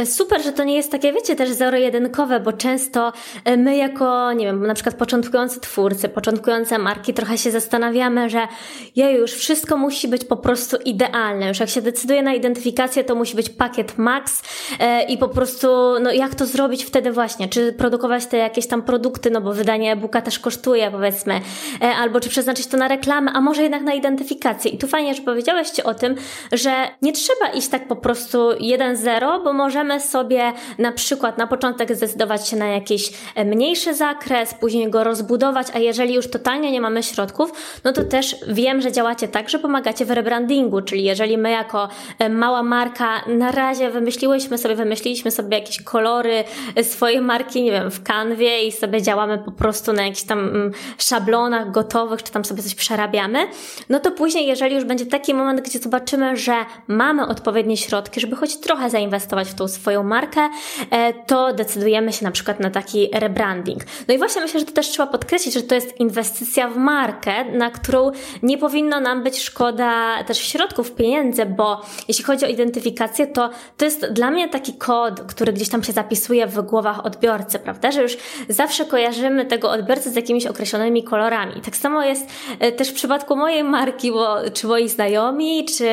[0.06, 3.14] Super, że to nie jest takie, wiecie, też zero-jedynkowe, bo często
[3.46, 8.48] e, my jako, nie wiem, na przykład początkujący twórcy, początkujące marki trochę się zastanawiamy, że
[8.96, 11.48] ja już wszystko musi być po prostu idealne.
[11.48, 14.44] Już jak się decyduje na identyfikację, to musi być pakiet max
[14.80, 15.68] e, i po prostu,
[16.02, 17.48] no jak to zrobić wtedy właśnie?
[17.50, 21.42] Czy produkować te jakieś tam produkty, no bo wydanie e-booka też kosztuje, powiedzmy,
[21.82, 24.72] e, albo czy przeznaczyć to na reklamę, a może jednak na identyfikację.
[24.72, 26.16] I tu fajnie, że powiedziałeś o tym,
[26.52, 31.48] że nie trzeba iść tak po prostu 1-0, bo możemy możemy sobie na przykład na
[31.48, 36.72] początek zdecydować się na jakiś e, mniejszy zakres, później go rozbudować, a jeżeli już totalnie
[36.72, 37.52] nie mamy środków,
[37.84, 41.90] no to też wiem, że działacie tak, że pomagacie w rebrandingu, czyli jeżeli my jako
[42.20, 46.44] e, mała marka na razie wymyśliłyśmy sobie, wymyśliliśmy sobie jakieś kolory
[46.76, 50.40] e, swojej marki, nie wiem, w kanwie i sobie działamy po prostu na jakichś tam
[50.40, 53.48] mm, szablonach gotowych, czy tam sobie coś przerabiamy,
[53.90, 56.56] no to później, jeżeli już będzie taki moment, gdzie zobaczymy, że
[56.88, 60.50] mamy odpowiednie środki, żeby choć trochę zainwestować w tą swoją markę,
[60.92, 63.84] e, to decydujemy się na przykład na taki rebranding.
[64.08, 67.46] No i właśnie myślę, że to też trzeba podkreślić, że to jest inwestycja w markę,
[67.46, 68.12] na którą
[68.44, 73.86] nie powinno nam być szkoda też środków, pieniędzy, bo jeśli chodzi o identyfikację, to to
[73.86, 77.92] jest dla mnie taki kod, który gdzieś tam się zapisuje w głowach odbiorcy, prawda?
[77.92, 78.18] Że już
[78.50, 81.62] zawsze kojarzymy tego odbiorcę z jakimiś określonymi kolorami.
[81.62, 85.88] Tak samo jest e, też w przypadku mojej marki, bo czy moi znajomi, czy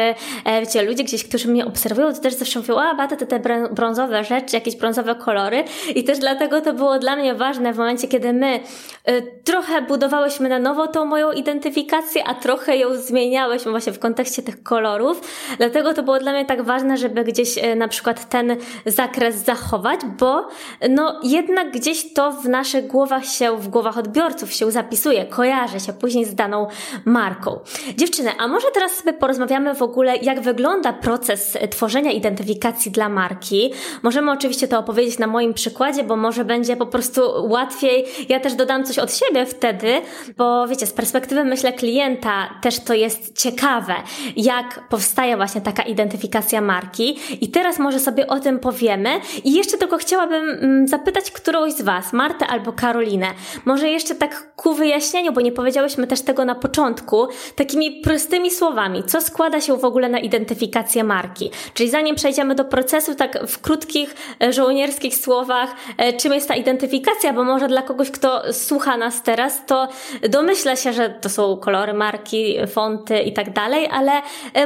[0.44, 3.40] e, wiecie, ludzie gdzieś, którzy mnie obserwują, to też zawsze mówią, a Bata, te, te
[3.74, 8.08] brązowe rzeczy, jakieś brązowe kolory i też dlatego to było dla mnie ważne w momencie,
[8.08, 8.60] kiedy my
[9.08, 14.42] y, trochę budowałyśmy na nowo tą moją identyfikację, a trochę ją zmieniałyśmy właśnie w kontekście
[14.42, 15.20] tych kolorów.
[15.58, 18.56] Dlatego to było dla mnie tak ważne, żeby gdzieś y, na przykład ten
[18.86, 20.48] zakres zachować, bo
[20.90, 25.92] no jednak gdzieś to w naszych głowach się, w głowach odbiorców się zapisuje, kojarzy się
[25.92, 26.66] później z daną
[27.04, 27.60] marką.
[27.96, 33.63] Dziewczyny, a może teraz sobie porozmawiamy w ogóle, jak wygląda proces tworzenia identyfikacji dla marki,
[34.02, 38.04] Możemy oczywiście to opowiedzieć na moim przykładzie, bo może będzie po prostu łatwiej.
[38.28, 40.00] Ja też dodam coś od siebie wtedy,
[40.36, 43.94] bo wiecie, z perspektywy myślę klienta też to jest ciekawe,
[44.36, 47.18] jak powstaje właśnie taka identyfikacja marki.
[47.40, 49.20] I teraz może sobie o tym powiemy.
[49.44, 53.26] I jeszcze tylko chciałabym mm, zapytać którąś z Was, Martę albo Karolinę,
[53.64, 59.04] może jeszcze tak ku wyjaśnieniu, bo nie powiedziałyśmy też tego na początku, takimi prostymi słowami,
[59.04, 61.50] co składa się w ogóle na identyfikację marki.
[61.74, 66.54] Czyli zanim przejdziemy do procesu, tak w krótkich, e, żołnierskich słowach, e, czym jest ta
[66.54, 69.88] identyfikacja, bo może dla kogoś, kto słucha nas teraz, to
[70.28, 74.12] domyśla się, że to są kolory marki, fonty i tak dalej, ale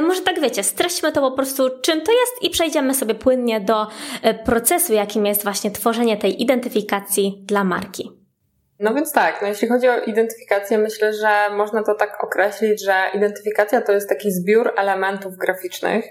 [0.01, 3.87] może tak wiecie, streśćmy to po prostu, czym to jest i przejdziemy sobie płynnie do
[4.45, 8.19] procesu, jakim jest właśnie tworzenie tej identyfikacji dla marki.
[8.79, 12.93] No więc tak, no jeśli chodzi o identyfikację, myślę, że można to tak określić, że
[13.13, 16.05] identyfikacja to jest taki zbiór elementów graficznych,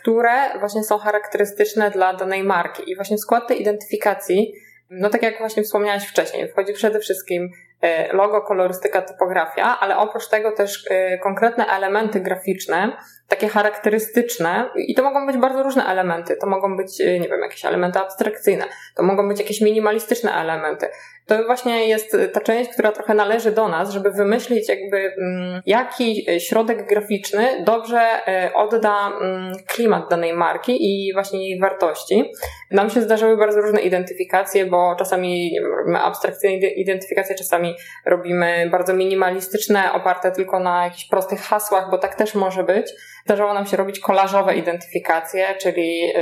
[0.00, 2.90] które właśnie są charakterystyczne dla danej marki.
[2.90, 4.54] I właśnie skład tej identyfikacji,
[4.90, 10.28] no tak jak właśnie wspomniałaś wcześniej, wchodzi przede wszystkim e, logo, kolorystyka, typografia, ale oprócz
[10.28, 12.96] tego też e, konkretne elementy graficzne,
[13.28, 16.36] takie charakterystyczne i to mogą być bardzo różne elementy.
[16.36, 18.64] To mogą być, e, nie wiem, jakieś elementy abstrakcyjne,
[18.96, 20.86] to mogą być jakieś minimalistyczne elementy.
[21.26, 26.26] To właśnie jest ta część, która trochę należy do nas, żeby wymyślić jakby mm, jaki
[26.38, 32.32] środek graficzny dobrze e, odda mm, klimat danej marki i właśnie jej wartości.
[32.70, 37.74] Nam się zdarzyły bardzo różne identyfikacje, bo czasami robimy abstrakcyjne identyfikacje, czasami
[38.06, 42.86] robimy bardzo minimalistyczne, oparte tylko na jakichś prostych hasłach, bo tak też może być.
[43.24, 46.12] Zdarzało nam się robić kolażowe identyfikacje, czyli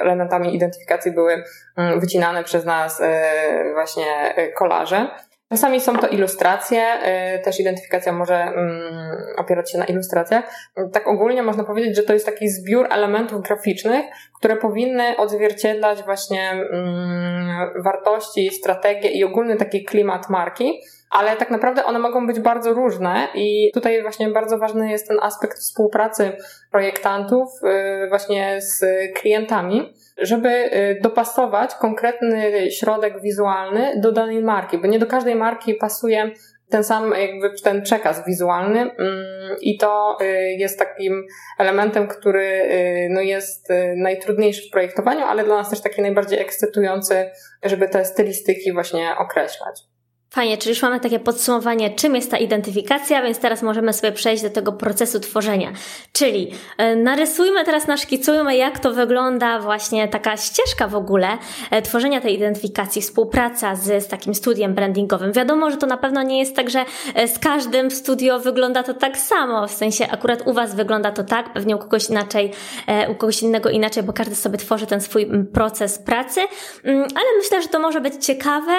[0.00, 1.44] elementami identyfikacji były
[1.76, 5.08] wycinane przez nas e, właśnie e, kolaże.
[5.48, 8.80] Czasami są to ilustracje, e, też identyfikacja może mm,
[9.36, 10.44] opierać się na ilustracjach.
[10.92, 14.06] Tak ogólnie można powiedzieć, że to jest taki zbiór elementów graficznych,
[14.38, 20.80] które powinny odzwierciedlać właśnie mm, wartości, strategię i ogólny taki klimat marki
[21.12, 25.18] ale tak naprawdę one mogą być bardzo różne i tutaj właśnie bardzo ważny jest ten
[25.22, 26.32] aspekt współpracy
[26.70, 27.48] projektantów
[28.04, 34.98] y, właśnie z klientami, żeby y, dopasować konkretny środek wizualny do danej marki, bo nie
[34.98, 36.30] do każdej marki pasuje
[36.70, 40.26] ten sam jakby ten przekaz wizualny mm, i to y,
[40.58, 41.26] jest takim
[41.58, 42.68] elementem, który
[43.10, 47.30] no jest najtrudniejszy w projektowaniu, ale dla nas też taki najbardziej ekscytujący,
[47.62, 49.92] żeby te stylistyki właśnie określać.
[50.32, 54.42] Fajnie, czyli już mamy takie podsumowanie, czym jest ta identyfikacja, więc teraz możemy sobie przejść
[54.42, 55.72] do tego procesu tworzenia.
[56.12, 61.28] Czyli e, narysujmy teraz, naszkicujmy, jak to wygląda właśnie taka ścieżka w ogóle
[61.70, 65.32] e, tworzenia tej identyfikacji, współpraca z, z takim studiem brandingowym.
[65.32, 68.94] Wiadomo, że to na pewno nie jest tak, że e, z każdym studio wygląda to
[68.94, 72.52] tak samo, w sensie akurat u Was wygląda to tak, pewnie u kogoś inaczej,
[73.10, 76.40] u kogoś innego inaczej, bo każdy sobie tworzy ten swój proces pracy,
[76.84, 78.72] mm, ale myślę, że to może być ciekawe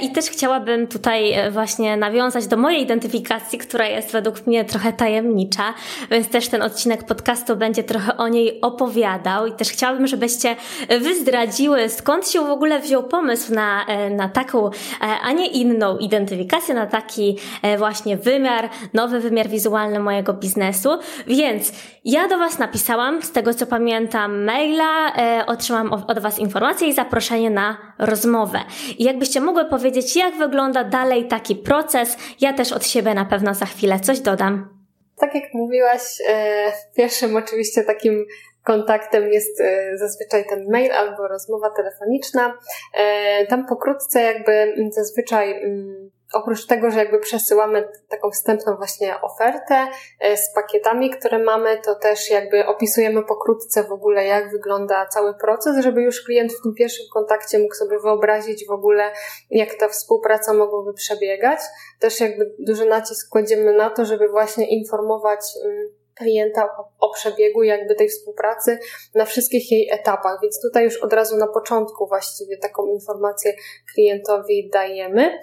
[0.00, 4.64] i też chciałabym chciałabym tutaj e, właśnie nawiązać do mojej identyfikacji, która jest według mnie
[4.64, 5.74] trochę tajemnicza,
[6.10, 10.56] więc też ten odcinek podcastu będzie trochę o niej opowiadał i też chciałabym, żebyście
[11.00, 15.46] wy zdradziły, skąd się w ogóle wziął pomysł na, e, na taką, e, a nie
[15.46, 17.38] inną identyfikację, na taki
[17.78, 20.98] właśnie wymiar, nowy wymiar wizualny mojego biznesu.
[21.26, 21.72] Więc
[22.04, 25.12] ja do Was napisałam, z tego co pamiętam, maila,
[25.46, 28.58] otrzymałam od Was informację i zaproszenie na rozmowę.
[28.98, 32.16] I jakbyście mogły powiedzieć, jak wygląda wygląda dalej taki proces.
[32.40, 34.80] Ja też od siebie na pewno za chwilę coś dodam.
[35.16, 38.26] Tak jak mówiłaś, e, pierwszym oczywiście takim
[38.64, 42.58] kontaktem jest e, zazwyczaj ten mail albo rozmowa telefoniczna.
[42.94, 49.86] E, tam pokrótce jakby zazwyczaj mm, oprócz tego, że jakby przesyłamy taką wstępną właśnie ofertę
[50.20, 55.34] e, z pakietami, które mamy, to też jakby opisujemy pokrótce w ogóle, jak wygląda cały
[55.34, 59.12] proces, żeby już klient w tym pierwszym kontakcie mógł sobie wyobrazić w ogóle,
[59.50, 61.60] jak ta współpraca mogłaby przebiegać.
[61.98, 66.68] Też jakby duży nacisk kładziemy na to, żeby właśnie informować mm, klienta
[67.00, 68.78] o przebiegu jakby tej współpracy
[69.14, 73.52] na wszystkich jej etapach, więc tutaj już od razu na początku właściwie taką informację
[73.94, 75.38] klientowi dajemy.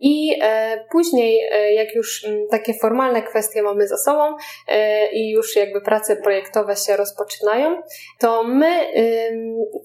[0.00, 4.36] I e, później e, jak już m, takie formalne kwestie mamy za sobą
[4.68, 7.82] e, i już jakby prace projektowe się rozpoczynają,
[8.20, 8.92] to my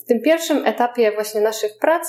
[0.04, 2.08] w tym pierwszym etapie właśnie naszych prac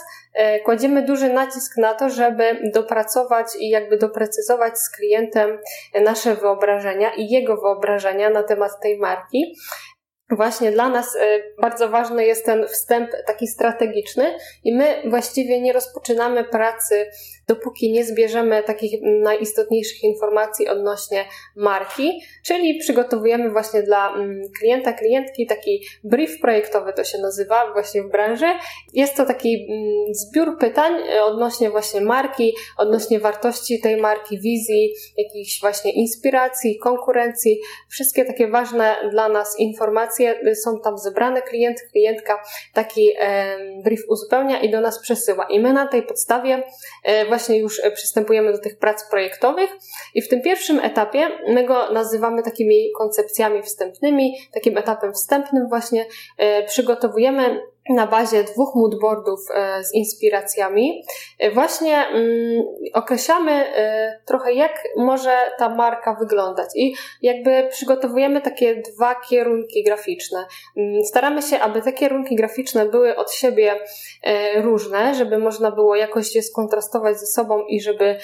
[0.65, 5.59] kładziemy duży nacisk na to, żeby dopracować i jakby doprecyzować z klientem
[6.05, 9.55] nasze wyobrażenia i jego wyobrażenia na temat tej marki.
[10.31, 11.21] Właśnie dla nas e,
[11.61, 17.11] bardzo ważny jest ten wstęp taki strategiczny i my właściwie nie rozpoczynamy pracy
[17.49, 21.25] dopóki nie zbierzemy takich najistotniejszych informacji odnośnie
[21.57, 28.03] marki, czyli przygotowujemy właśnie dla mm, klienta, klientki taki brief projektowy to się nazywa właśnie
[28.03, 28.47] w branży.
[28.93, 34.93] Jest to taki mm, zbiór pytań e, odnośnie właśnie marki, odnośnie wartości tej marki, wizji,
[35.17, 37.61] jakichś właśnie inspiracji, konkurencji.
[37.89, 41.43] Wszystkie takie ważne dla nas informacje y, są tam zebrane.
[41.43, 42.43] Klient, klientka
[42.75, 43.11] taki
[43.85, 45.47] brief uzupełnia i do nas przesyła.
[45.51, 46.63] I my na tej podstawie
[47.29, 49.71] właśnie właśnie już e, przystępujemy do tych prac projektowych
[50.15, 56.07] i w tym pierwszym etapie my go nazywamy takimi koncepcjami wstępnymi, takim etapem wstępnym właśnie
[56.37, 61.05] e, przygotowujemy na bazie dwóch moodboardów e, z inspiracjami
[61.39, 62.63] e, właśnie mm,
[62.95, 70.47] określamy e, trochę jak może ta marka wyglądać i jakby przygotowujemy takie dwa kierunki graficzne.
[70.77, 73.75] Mm, staramy się, aby te kierunki graficzne były od siebie
[74.57, 78.17] różne, żeby można było jakoś je skontrastować ze sobą i żeby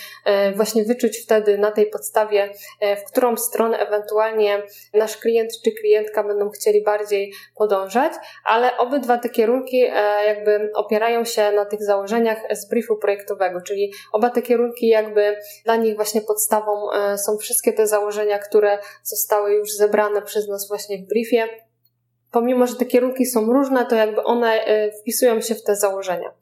[0.57, 2.51] właśnie wyczuć wtedy na tej podstawie,
[2.81, 4.63] w którą stronę ewentualnie
[4.95, 8.13] nasz klient czy klientka będą chcieli bardziej podążać,
[8.45, 13.61] ale obydwa te kierunki kierunki e, jakby opierają się na tych założeniach z briefu projektowego,
[13.61, 18.79] czyli oba te kierunki jakby dla nich właśnie podstawą e, są wszystkie te założenia, które
[19.03, 21.49] zostały już zebrane przez nas właśnie w briefie.
[22.31, 26.35] Pomimo, że te kierunki są różne, to jakby one e, wpisują się w te założenia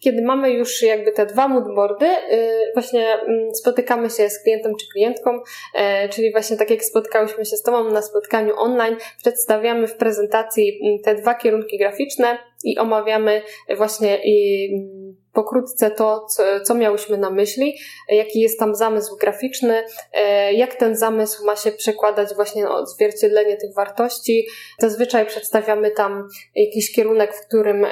[0.00, 4.86] kiedy mamy już jakby te dwa moodboardy, y, właśnie mm, spotykamy się z klientem czy
[4.92, 5.40] klientką,
[5.74, 10.80] e, czyli właśnie tak jak spotkałyśmy się z Tobą na spotkaniu online, przedstawiamy w prezentacji
[10.82, 13.42] mm, te dwa kierunki graficzne i omawiamy
[13.76, 16.26] właśnie mm, pokrótce to,
[16.64, 21.72] co, miałyśmy na myśli, jaki jest tam zamysł graficzny, e, jak ten zamysł ma się
[21.72, 24.46] przekładać właśnie na odzwierciedlenie tych wartości.
[24.78, 27.90] Zazwyczaj przedstawiamy tam jakiś kierunek, w którym e,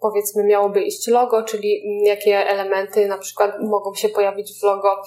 [0.00, 5.02] powiedzmy miałoby iść logo, czyli jakie elementy na przykład mogą się pojawić w logo,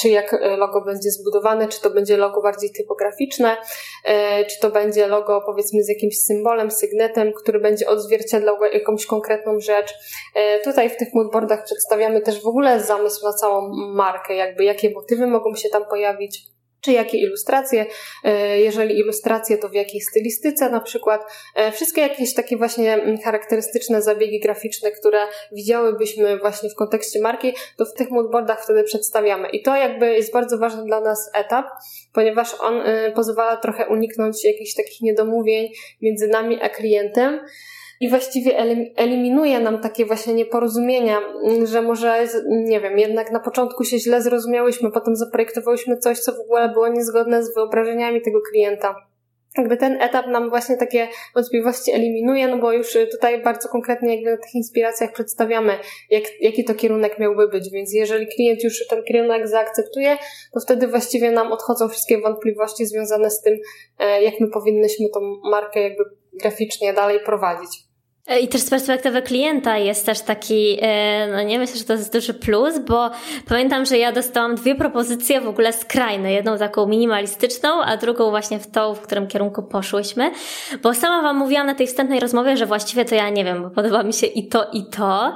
[0.00, 3.56] czy jak e, logo będzie zbudowane, czy to będzie logo bardziej typograficzne,
[4.48, 9.94] czy to będzie logo powiedzmy z jakimś symbolem, sygnetem, który będzie odzwierciedlał jakąś konkretną rzecz.
[10.64, 15.26] Tutaj w tych moodboardach przedstawiamy też w ogóle zamysł na całą markę, jakby jakie motywy
[15.26, 16.54] mogą się tam pojawić,
[16.84, 17.86] czy jakie ilustracje,
[18.24, 21.22] e, jeżeli ilustracje, to w jakiej stylistyce na przykład.
[21.54, 27.52] E, wszystkie jakieś takie właśnie mm, charakterystyczne zabiegi graficzne, które widziałybyśmy właśnie w kontekście marki,
[27.76, 29.48] to w tych moodboardach wtedy przedstawiamy.
[29.48, 31.66] I to jakby jest bardzo ważny dla nas etap,
[32.12, 35.68] ponieważ on e, pozwala trochę uniknąć jakichś takich niedomówień
[36.02, 37.40] między nami a klientem
[38.04, 38.58] i właściwie
[38.96, 41.18] eliminuje nam takie właśnie nieporozumienia,
[41.64, 46.40] że może, nie wiem, jednak na początku się źle zrozumiałyśmy, potem zaprojektowałyśmy coś, co w
[46.40, 48.94] ogóle było niezgodne z wyobrażeniami tego klienta
[49.58, 54.30] jakby ten etap nam właśnie takie wątpliwości eliminuje, no bo już tutaj bardzo konkretnie jakby
[54.30, 55.78] na tych inspiracjach przedstawiamy,
[56.10, 60.16] jak, jaki to kierunek miałby być, więc jeżeli klient już ten kierunek zaakceptuje,
[60.54, 63.58] to wtedy właściwie nam odchodzą wszystkie wątpliwości związane z tym,
[63.98, 66.04] e, jak my powinnyśmy tą markę jakby
[66.40, 67.93] graficznie dalej prowadzić.
[68.26, 71.92] E, I też z perspektywy klienta jest też taki, e, no nie myślę, że to
[71.92, 73.10] jest duży plus, bo
[73.48, 76.32] pamiętam, że ja dostałam dwie propozycje w ogóle skrajne.
[76.32, 80.30] Jedną taką minimalistyczną, a drugą właśnie w tą, w którym kierunku poszłyśmy.
[80.82, 83.70] Bo sama Wam mówiłam na tej wstępnej rozmowie, że właściwie to ja nie wiem, bo
[83.70, 85.34] podoba mi się i to, i to.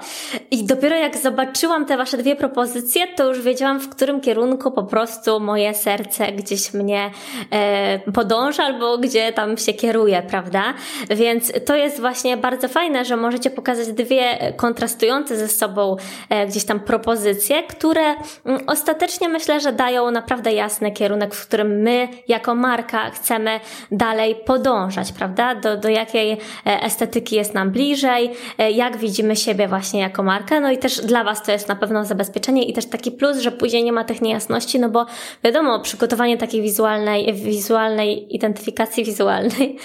[0.50, 4.82] I dopiero jak zobaczyłam te Wasze dwie propozycje, to już wiedziałam, w którym kierunku po
[4.82, 7.10] prostu moje serce gdzieś mnie
[7.50, 10.74] e, podąża albo gdzie tam się kieruje, prawda?
[11.10, 15.96] Więc to jest właśnie bardzo fajne fajne, że możecie pokazać dwie kontrastujące ze sobą
[16.30, 18.02] e, gdzieś tam propozycje, które
[18.44, 23.60] mm, ostatecznie myślę, że dają naprawdę jasny kierunek, w którym my jako marka chcemy
[23.90, 25.54] dalej podążać, prawda?
[25.54, 30.60] Do, do jakiej e, estetyki jest nam bliżej, e, jak widzimy siebie właśnie jako markę,
[30.60, 33.52] no i też dla Was to jest na pewno zabezpieczenie i też taki plus, że
[33.52, 35.06] później nie ma tych niejasności, no bo
[35.44, 39.78] wiadomo, przygotowanie takiej wizualnej, wizualnej identyfikacji wizualnej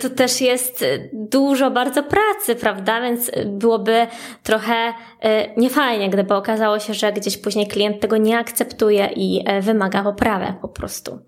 [0.00, 3.00] to też jest dużo bardzo pracy, pracy, prawda?
[3.00, 4.06] Więc byłoby
[4.42, 4.92] trochę y,
[5.56, 10.54] niefajnie, gdyby okazało się, że gdzieś później klient tego nie akceptuje i y, wymaga poprawy
[10.62, 11.18] po prostu.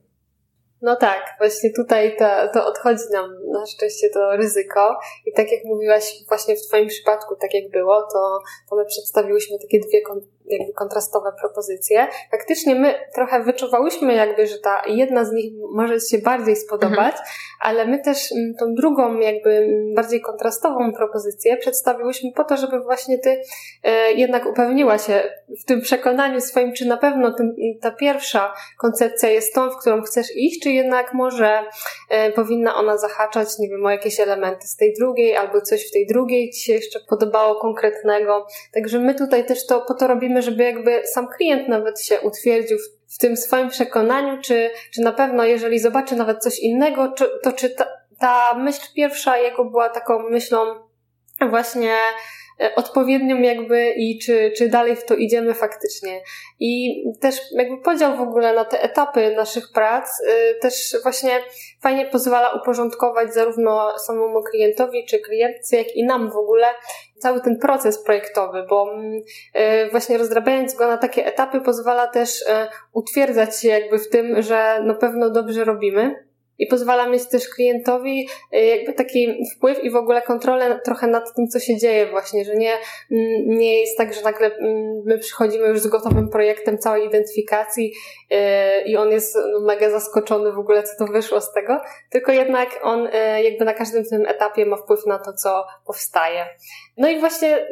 [0.82, 5.64] No tak, właśnie tutaj to, to odchodzi nam na szczęście to ryzyko i tak jak
[5.64, 8.38] mówiłaś właśnie w Twoim przypadku, tak jak było, to,
[8.70, 10.02] to my przedstawiłyśmy takie dwie
[10.44, 12.08] jakby kontrastowe propozycje.
[12.30, 17.24] Faktycznie my trochę wyczuwałyśmy jakby, że ta jedna z nich może się bardziej spodobać, mhm.
[17.60, 22.80] ale my też mm, tą drugą jakby mm, bardziej kontrastową propozycję przedstawiłyśmy po to, żeby
[22.80, 23.40] właśnie ty
[23.82, 25.22] e, jednak upewniła się
[25.62, 30.02] w tym przekonaniu swoim, czy na pewno ten, ta pierwsza koncepcja jest tą, w którą
[30.02, 31.62] chcesz iść, czy jednak może
[32.10, 35.92] e, powinna ona zahaczać, nie wiem, o jakieś elementy z tej drugiej, albo coś w
[35.92, 38.46] tej drugiej ci się jeszcze podobało konkretnego.
[38.74, 42.20] Także my tutaj też to po to robimy robimy, żeby jakby sam klient nawet się
[42.20, 47.12] utwierdził w, w tym swoim przekonaniu, czy, czy na pewno, jeżeli zobaczy nawet coś innego,
[47.12, 47.86] czy, to czy ta,
[48.18, 50.58] ta myśl pierwsza jego była taką myślą
[51.50, 51.96] właśnie
[52.76, 56.20] odpowiednią jakby i czy, czy dalej w to idziemy faktycznie.
[56.60, 61.30] I też jakby podział w ogóle na te etapy naszych prac e, też właśnie
[61.82, 66.66] fajnie pozwala uporządkować zarówno samemu klientowi czy klientce, jak i nam w ogóle
[67.18, 69.22] cały ten proces projektowy, bo mm,
[69.54, 72.44] e, właśnie rozdrabiając go na takie etapy pozwala też
[72.92, 76.33] utwierdzać się jakby w tym, że na pewno dobrze robimy.
[76.58, 81.34] I pozwala mieć też klientowi y, jakby taki wpływ i w ogóle kontrolę trochę nad
[81.34, 82.72] tym, co się dzieje właśnie, że nie,
[83.10, 87.92] mm, nie jest tak, że nagle mm, my przychodzimy już z gotowym projektem całej identyfikacji
[88.32, 88.36] y,
[88.86, 91.80] i on jest mega zaskoczony w ogóle, co to wyszło z tego,
[92.10, 93.10] tylko jednak on y,
[93.42, 96.46] jakby na każdym tym etapie ma wpływ na to, co powstaje.
[96.96, 97.68] No i właśnie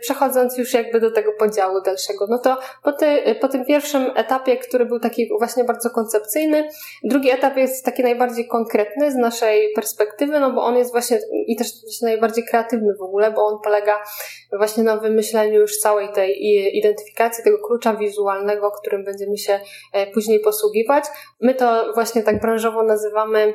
[0.00, 4.56] przechodząc już jakby do tego podziału dalszego, no to po, ty, po tym pierwszym etapie,
[4.56, 6.68] który był taki właśnie bardzo koncepcyjny,
[7.04, 11.18] drugi etap jest taki najbardziej najbardziej konkretny z naszej perspektywy, no bo on jest właśnie
[11.46, 11.68] i też
[12.02, 14.02] najbardziej kreatywny w ogóle, bo on polega
[14.58, 16.44] właśnie na wymyśleniu już całej tej
[16.78, 19.60] identyfikacji, tego klucza wizualnego, którym będziemy się
[19.92, 21.04] e, później posługiwać.
[21.40, 23.54] My to właśnie tak branżowo nazywamy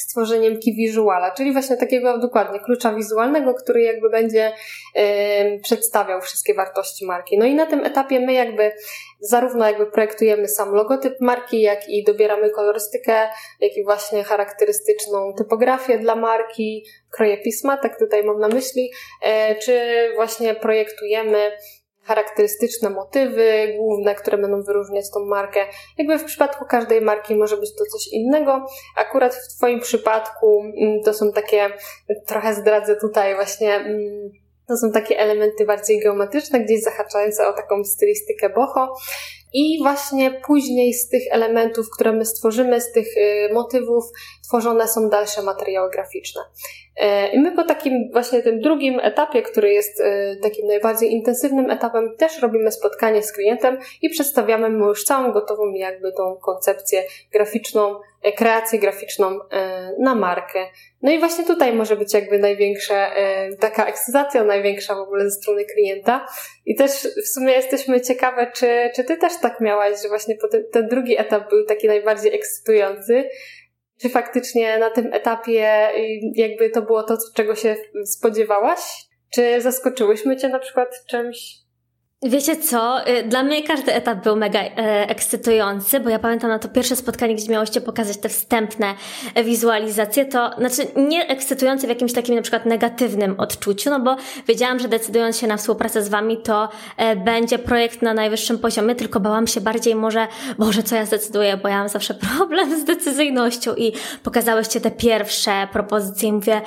[0.00, 4.52] stworzeniem key visuala, czyli właśnie takiego dokładnie klucza wizualnego, który jakby będzie
[4.96, 7.38] y, przedstawiał wszystkie wartości marki.
[7.38, 8.72] No i na tym etapie my jakby
[9.20, 13.28] zarówno jakby projektujemy sam logotyp marki, jak i dobieramy kolorystykę,
[13.60, 18.90] jak i właśnie charakterystyczną typografię dla marki, kroje pisma, tak tutaj mam na myśli,
[19.26, 19.80] y, czy
[20.16, 21.50] właśnie projektujemy
[22.08, 25.60] charakterystyczne motywy główne, które będą wyróżniać tą markę.
[25.98, 28.66] Jakby w przypadku każdej marki może być to coś innego.
[28.96, 31.70] Akurat w Twoim przypadku mm, to są takie,
[32.26, 34.30] trochę zdradzę tutaj właśnie, mm,
[34.68, 38.94] to są takie elementy bardziej geometryczne, gdzieś zahaczające o taką stylistykę boho.
[39.52, 44.04] I właśnie później z tych elementów, które my stworzymy, z tych y, motywów,
[44.48, 46.42] tworzone są dalsze materiały graficzne.
[46.98, 51.70] E, I my po takim właśnie tym drugim etapie, który jest e, takim najbardziej intensywnym
[51.70, 57.04] etapem, też robimy spotkanie z klientem i przedstawiamy mu już całą gotową jakby tą koncepcję
[57.32, 59.38] graficzną, e, kreację graficzną
[59.98, 60.66] na markę.
[61.02, 63.10] No i właśnie tutaj może być jakby największa
[63.60, 66.26] taka ekscytacja, największa w ogóle ze strony klienta.
[66.66, 66.90] I też
[67.24, 71.18] w sumie jesteśmy ciekawe, czy, czy ty też tak miałaś, że właśnie ten, ten drugi
[71.18, 73.28] etap był taki najbardziej ekscytujący,
[74.00, 75.90] czy faktycznie na tym etapie
[76.34, 78.80] jakby to było to, czego się spodziewałaś?
[79.34, 81.67] Czy zaskoczyłyśmy cię na przykład czymś?
[82.22, 83.08] Wiecie co?
[83.08, 86.96] Y, dla mnie każdy etap był mega e, ekscytujący, bo ja pamiętam na to pierwsze
[86.96, 88.94] spotkanie, gdzie miałyście pokazać te wstępne
[89.44, 94.16] wizualizacje, to znaczy nie ekscytujący w jakimś takim na przykład negatywnym odczuciu, no bo
[94.48, 98.94] wiedziałam, że decydując się na współpracę z wami, to e, będzie projekt na najwyższym poziomie,
[98.94, 100.26] tylko bałam się bardziej może,
[100.58, 103.92] Boże, co ja zdecyduję, bo ja mam zawsze problem z decyzyjnością i
[104.22, 106.60] pokazałyście te pierwsze propozycje i mówię,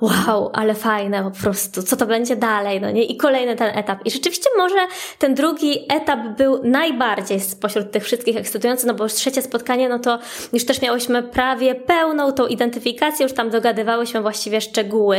[0.00, 3.04] wow, ale fajne po prostu, co to będzie dalej, no nie?
[3.04, 3.98] I kolejny ten etap.
[4.04, 9.12] I rzeczywiście może ten drugi etap był najbardziej spośród tych wszystkich ekscytujący, no bo już
[9.12, 10.18] trzecie spotkanie, no to
[10.52, 15.18] już też miałyśmy prawie pełną tą identyfikację, już tam dogadywałyśmy właściwie szczegóły,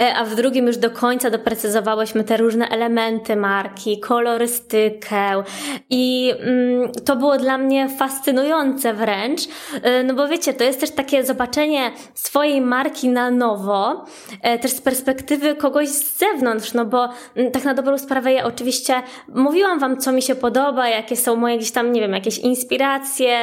[0.00, 5.42] e, a w drugim już do końca doprecyzowałyśmy te różne elementy marki, kolorystykę
[5.90, 9.40] i mm, to było dla mnie fascynujące wręcz,
[9.82, 14.04] e, no bo wiecie, to jest też takie zobaczenie swojej marki na nowo,
[14.42, 18.44] e, też z perspektywy kogoś z zewnątrz, no bo mm, tak na dobrą sprawę ja
[18.44, 19.02] oczywiście
[19.34, 23.38] mówiłam wam, co mi się podoba, jakie są moje gdzieś tam, nie wiem, jakieś inspiracje,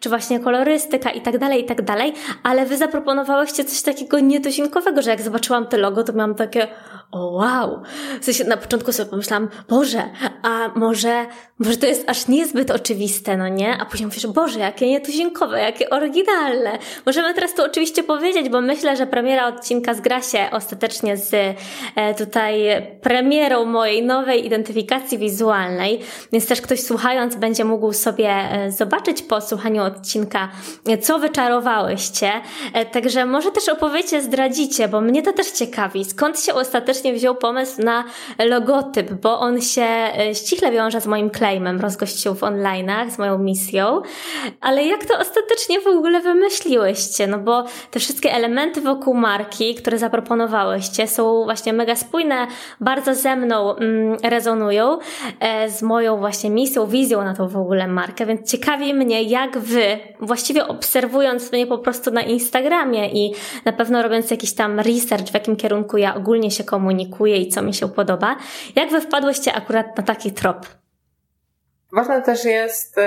[0.00, 5.02] czy właśnie kolorystyka i tak dalej, i tak dalej, ale wy zaproponowałyście coś takiego nietuzinkowego,
[5.02, 6.68] że jak zobaczyłam te logo, to miałam takie,
[7.10, 7.82] o wow.
[8.20, 10.02] W sensie na początku sobie pomyślałam, Boże,
[10.42, 11.26] a może,
[11.58, 13.76] może to jest aż niezbyt oczywiste, no nie?
[13.80, 16.78] A później mówisz, Boże, jakie nietuzinkowe, jakie oryginalne.
[17.06, 21.34] Możemy teraz to oczywiście powiedzieć, bo myślę, że premiera odcinka zgra się ostatecznie z
[21.96, 26.00] e, tutaj premierą mojej nowej identyfikacji wizualnej,
[26.32, 30.48] więc też ktoś słuchając będzie mógł sobie e, zobaczyć po słuchaniu odcinka,
[31.02, 32.32] co wyczarowałyście.
[32.72, 37.34] E, także może też opowiecie, zdradzicie, bo mnie to też ciekawi, skąd się ostatecznie wziął
[37.34, 38.04] pomysł na
[38.38, 43.38] logotyp, bo on się e, ściśle wiąże z moim claimem rozgościł w online'ach, z moją
[43.38, 44.02] misją.
[44.60, 47.26] Ale jak to ostatecznie w ogóle wymyśliłyście?
[47.26, 52.46] No bo te wszystkie elementy wokół marki, które zaproponowałyście, są właśnie mega spójne,
[52.80, 54.98] bardzo ze mną mm, rezonują
[55.40, 59.58] e, z moją właśnie misją, wizją na tą w ogóle markę, więc ciekawi mnie, jak
[59.58, 63.34] wy, właściwie obserwując mnie po prostu na Instagramie i
[63.64, 67.48] na pewno robiąc jakiś tam research, w jakim kierunku ja ogólnie się komunikuję, komunikuję i
[67.48, 68.36] co mi się podoba.
[68.76, 70.66] Jak wy wpadłyście akurat na taki trop?
[71.92, 73.02] Ważne też jest y,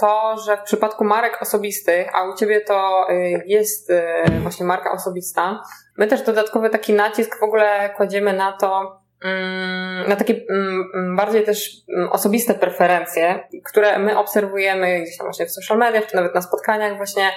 [0.00, 4.02] to, że w przypadku marek osobistych, a u ciebie to y, jest y,
[4.42, 5.62] właśnie marka osobista,
[5.98, 11.16] my też dodatkowy taki nacisk w ogóle kładziemy na to, mm, na takie mm, mm,
[11.16, 11.70] bardziej też
[12.10, 16.96] osobiste preferencje, które my obserwujemy gdzieś tam właśnie w social mediach, czy nawet na spotkaniach
[16.96, 17.30] właśnie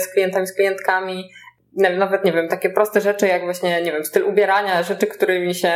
[0.00, 1.30] z klientami, z klientkami,
[1.76, 5.72] nawet nie wiem, takie proste rzeczy jak właśnie, nie wiem, styl ubierania, rzeczy, którymi się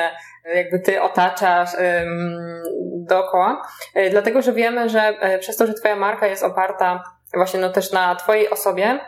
[0.55, 2.62] jakby ty otaczasz ym,
[3.07, 3.62] dookoła.
[3.94, 7.03] Yy, dlatego, że wiemy, że yy, przez to, że twoja marka jest oparta
[7.34, 9.01] właśnie no też na twojej osobie,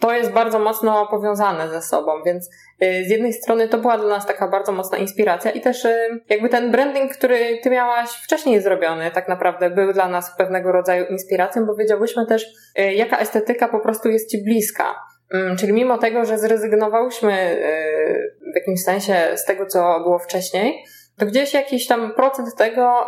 [0.00, 2.50] to jest bardzo mocno powiązane ze sobą, więc
[2.80, 5.86] z jednej strony to była dla nas taka bardzo mocna inspiracja i też
[6.28, 11.06] jakby ten branding, który ty miałaś wcześniej zrobiony, tak naprawdę był dla nas pewnego rodzaju
[11.06, 12.46] inspiracją, bo wiedziałyśmy też,
[12.94, 14.94] jaka estetyka po prostu jest ci bliska.
[15.34, 17.62] Mm, czyli mimo tego, że zrezygnowałyśmy
[18.52, 20.84] w jakimś sensie z tego, co było wcześniej,
[21.18, 23.06] to gdzieś jakiś tam procent tego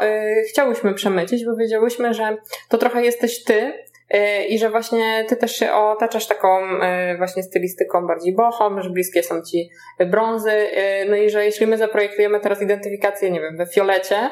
[0.51, 2.37] chciałyśmy przemycić, bo wiedziałyśmy, że
[2.69, 3.73] to trochę jesteś ty,
[4.11, 8.91] E, i że właśnie ty też się otaczasz taką e, właśnie stylistyką bardziej bohom, że
[8.91, 9.71] bliskie są ci
[10.07, 14.31] brązy, e, no i że jeśli my zaprojektujemy teraz identyfikację, nie wiem, we fiolecie,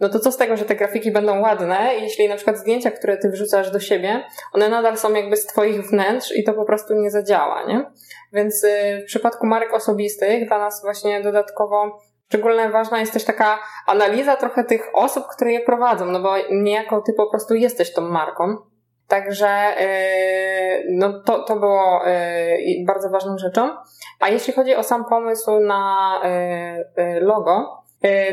[0.00, 3.16] no to co z tego, że te grafiki będą ładne, jeśli na przykład zdjęcia, które
[3.16, 6.94] ty wrzucasz do siebie, one nadal są jakby z twoich wnętrz i to po prostu
[6.94, 7.90] nie zadziała, nie?
[8.32, 8.66] Więc
[9.02, 14.64] w przypadku marek osobistych dla nas właśnie dodatkowo Szczególnie ważna jest też taka analiza trochę
[14.64, 18.56] tych osób, które je prowadzą, no bo niejako ty po prostu jesteś tą marką.
[19.08, 23.76] Także y, no to, to było y, bardzo ważną rzeczą.
[24.20, 26.12] A jeśli chodzi o sam pomysł na
[26.98, 27.82] y, logo,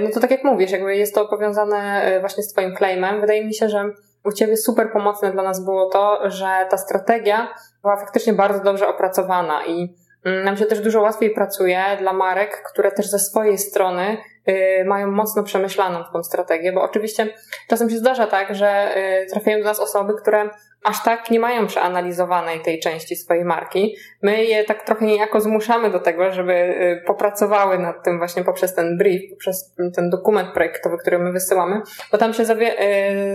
[0.02, 3.22] no to tak jak mówisz, jakby jest to powiązane właśnie z Twoim claimem.
[3.22, 3.90] Wydaje mi się, że
[4.24, 8.88] u Ciebie super pomocne dla nas było to, że ta strategia była faktycznie bardzo dobrze
[8.88, 9.96] opracowana i
[10.26, 14.18] mm, nam się też dużo łatwiej pracuje dla marek, które też ze swojej strony
[14.50, 17.28] Y, mają mocno przemyślaną tą strategię, bo oczywiście
[17.70, 18.96] czasem się zdarza tak, że
[19.32, 20.50] trafiają do nas osoby, które
[20.84, 23.96] aż tak nie mają przeanalizowanej tej części swojej marki.
[24.22, 28.76] My je tak trochę niejako zmuszamy do tego, żeby y, popracowały nad tym właśnie poprzez
[28.76, 31.82] ten brief, poprzez ten dokument projektowy, który my wysyłamy,
[32.12, 32.76] bo tam się zawie-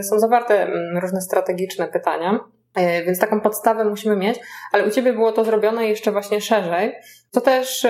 [0.03, 2.41] są zawarte mm, różne strategiczne pytania.
[3.07, 4.41] Więc taką podstawę musimy mieć,
[4.73, 6.97] ale u Ciebie było to zrobione jeszcze właśnie szerzej,
[7.31, 7.87] co też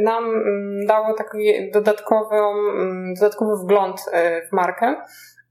[0.00, 4.00] nam mm, dało taki dodatkowy, mm, dodatkowy wgląd
[4.50, 4.96] w markę.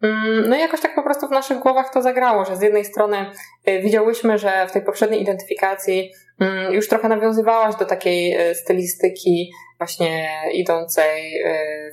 [0.04, 2.86] Mm, no i jakoś tak po prostu w naszych głowach to zagrało, że z jednej
[2.86, 3.32] strony
[3.66, 6.12] e, widziałyśmy, że w tej poprzedniej identyfikacji
[6.70, 11.44] już trochę nawiązywałaś do takiej stylistyki właśnie idącej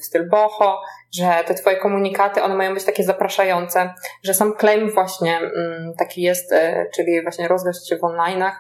[0.01, 0.83] w styl boho,
[1.15, 3.95] że te twoje komunikaty, one mają być takie zapraszające,
[4.25, 5.41] że sam claim właśnie
[5.99, 6.55] taki jest,
[6.95, 8.53] czyli właśnie rozgość się w online'ach,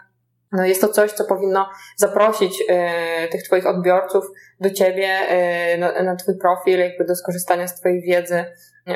[0.53, 4.24] no jest to coś, co powinno zaprosić y, tych Twoich odbiorców
[4.61, 5.18] do Ciebie,
[5.74, 8.44] y, na, na Twój profil, jakby do skorzystania z Twojej wiedzy.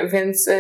[0.07, 0.57] Więc y,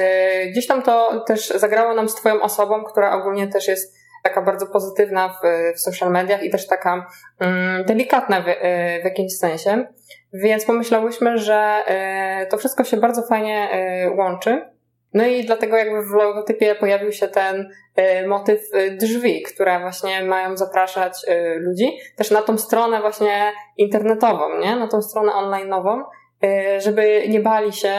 [0.50, 4.66] gdzieś tam to też zagrało nam z Twoją osobą, która ogólnie też jest taka bardzo
[4.66, 7.06] pozytywna w, w social mediach i też taka
[7.38, 8.44] mm, delikatna w,
[9.02, 9.86] w jakimś sensie.
[10.32, 11.82] Więc pomyślałyśmy, że
[12.50, 13.68] to wszystko się bardzo fajnie
[14.16, 14.74] łączy
[15.14, 20.24] no i dlatego jakby w logotypie pojawił się ten y, motyw y, drzwi, które właśnie
[20.24, 24.76] mają zapraszać y, ludzi też na tą stronę właśnie internetową, nie?
[24.76, 26.02] Na tą stronę online'ową,
[26.78, 27.94] żeby nie bali się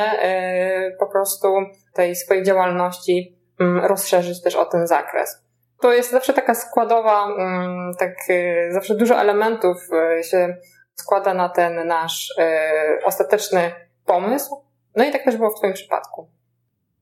[0.99, 1.47] po prostu
[1.93, 5.41] tej swojej działalności mm, rozszerzyć też o ten zakres.
[5.81, 8.15] To jest zawsze taka składowa, mm, tak
[8.69, 9.77] zawsze dużo elementów
[10.21, 10.57] się
[10.95, 12.33] składa na ten nasz
[13.03, 13.71] ostateczny
[14.05, 14.63] pomysł.
[14.95, 16.34] No i tak też było w Twoim przypadku.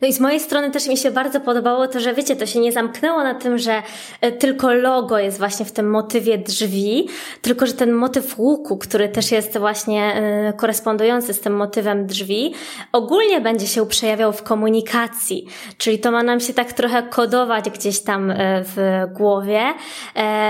[0.04, 2.60] No i z mojej strony też mi się bardzo podobało to, że wiecie, to się
[2.60, 3.84] nie zamknęło na tym, że
[4.22, 7.08] e, tylko logo jest właśnie w tym motywie drzwi,
[7.42, 12.54] tylko że ten motyw łuku, który też jest właśnie e, korespondujący z tym motywem drzwi,
[12.92, 15.48] ogólnie będzie się przejawiał w komunikacji.
[15.78, 19.62] Czyli to ma nam się tak trochę kodować gdzieś tam e, w głowie,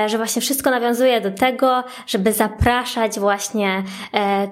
[0.07, 3.83] że właśnie wszystko nawiązuje do tego, żeby zapraszać właśnie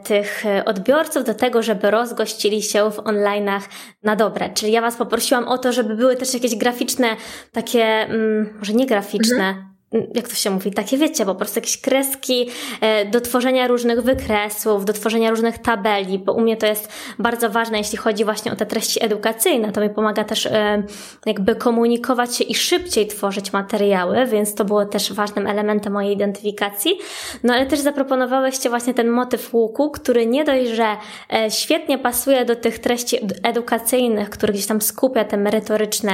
[0.03, 3.61] tych odbiorców do tego, żeby rozgościli się w online'ach
[4.03, 4.49] na dobre.
[4.49, 7.07] Czyli ja Was poprosiłam o to, żeby były też jakieś graficzne,
[7.51, 9.70] takie, mm, może nie graficzne, mhm
[10.13, 12.49] jak to się mówi, takie wiecie, po prostu jakieś kreski
[12.81, 16.89] e, do tworzenia różnych wykresów, do tworzenia różnych tabeli, bo u mnie to jest
[17.19, 19.71] bardzo ważne, jeśli chodzi właśnie o te treści edukacyjne.
[19.71, 20.83] To mi pomaga też e,
[21.25, 26.97] jakby komunikować się i szybciej tworzyć materiały, więc to było też ważnym elementem mojej identyfikacji.
[27.43, 30.97] No ale też zaproponowałyście właśnie ten motyw łuku, który nie dość, że
[31.33, 36.11] e, świetnie pasuje do tych treści edukacyjnych, który gdzieś tam skupia ten merytoryczny,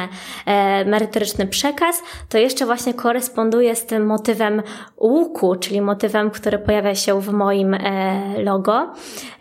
[0.86, 4.63] merytoryczny przekaz, to jeszcze właśnie koresponduje tym motywem
[4.97, 8.93] łuku, czyli motywem, który pojawia się w moim e, logo.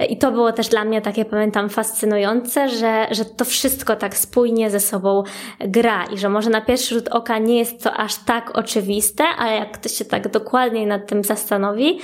[0.08, 4.70] I to było też dla mnie takie, pamiętam, fascynujące, że, że to wszystko tak spójnie
[4.70, 5.22] ze sobą
[5.60, 9.54] gra i że może na pierwszy rzut oka nie jest to aż tak oczywiste, ale
[9.54, 12.00] jak ktoś się tak dokładniej nad tym zastanowi,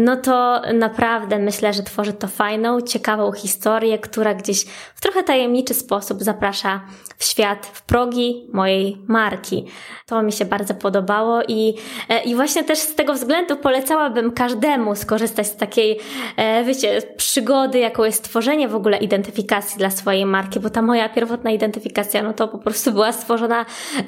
[0.00, 4.64] no to naprawdę myślę, że tworzy to fajną, ciekawą historię, która gdzieś
[4.94, 6.80] w trochę tajemniczy sposób zaprasza
[7.18, 9.66] w świat, w progi mojej marki.
[10.06, 11.61] To mi się bardzo podobało i,
[12.08, 15.98] e, i właśnie też z tego względu polecałabym każdemu skorzystać z takiej,
[16.36, 21.08] e, wiecie, przygody, jaką jest tworzenie w ogóle identyfikacji dla swojej marki, bo ta moja
[21.08, 23.66] pierwotna identyfikacja, no to po prostu była stworzona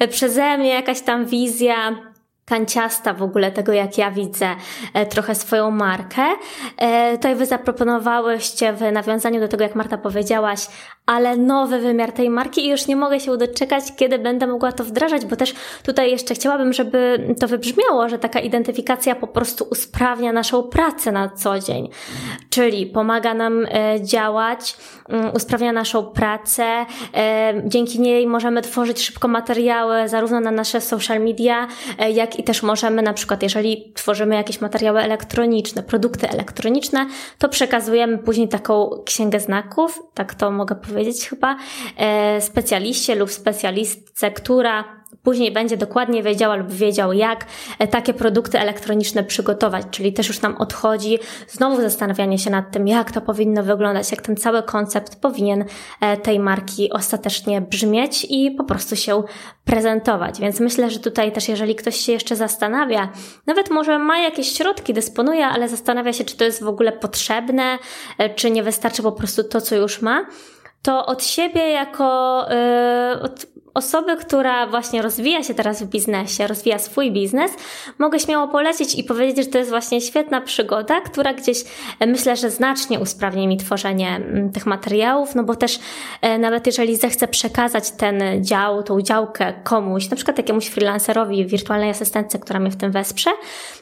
[0.09, 1.95] przeze mnie, jakaś tam wizja,
[2.45, 4.55] kanciasta w ogóle tego, jak ja widzę
[4.93, 6.23] e, trochę swoją markę.
[6.77, 10.67] E, tutaj wy zaproponowałyście w nawiązaniu do tego, jak Marta powiedziałaś,
[11.05, 14.83] ale nowy wymiar tej marki i już nie mogę się doczekać, kiedy będę mogła to
[14.83, 15.53] wdrażać, bo też
[15.83, 21.29] tutaj jeszcze chciałabym, żeby to wybrzmiało, że taka identyfikacja po prostu usprawnia naszą pracę na
[21.29, 21.89] co dzień,
[22.49, 24.77] czyli pomaga nam e, działać,
[25.09, 26.85] mm, usprawnia naszą pracę,
[27.65, 31.67] dzięki niej możemy tworzyć szybko materiały zarówno na nasze social media,
[32.13, 37.05] jak i też możemy na przykład, jeżeli tworzymy jakieś materiały elektroniczne, produkty elektroniczne,
[37.37, 40.94] to przekazujemy później taką księgę znaków, tak to mogę powiedzieć
[41.29, 41.57] chyba,
[41.97, 47.45] e, specjaliście lub specjalistce, która później będzie dokładnie wiedziała lub wiedział, jak
[47.79, 52.87] e, takie produkty elektroniczne przygotować, czyli też już nam odchodzi znowu zastanawianie się nad tym,
[52.87, 55.65] jak to powinno wyglądać, jak ten cały koncept powinien
[56.01, 59.23] e, tej marki ostatecznie brzmieć i po prostu się
[59.65, 60.39] prezentować.
[60.39, 63.09] Więc myślę, że tutaj też, jeżeli ktoś się jeszcze zastanawia,
[63.45, 67.77] nawet może ma jakieś środki, dysponuje, ale zastanawia się, czy to jest w ogóle potrzebne,
[68.35, 70.25] czy nie wystarczy po prostu to, co już ma,
[70.85, 73.45] to od siebie jako yy, od
[73.75, 77.51] osoby, która właśnie rozwija się teraz w biznesie, rozwija swój biznes,
[77.99, 81.63] mogę śmiało polecić i powiedzieć, że to jest właśnie świetna przygoda, która gdzieś
[81.99, 85.79] e, myślę, że znacznie usprawni mi tworzenie mm, tych materiałów, no bo też
[86.21, 91.89] e, nawet jeżeli zechcę przekazać ten dział, tą działkę komuś, na przykład jakiemuś freelancerowi, wirtualnej
[91.89, 93.29] asystentce, która mnie w tym wesprze,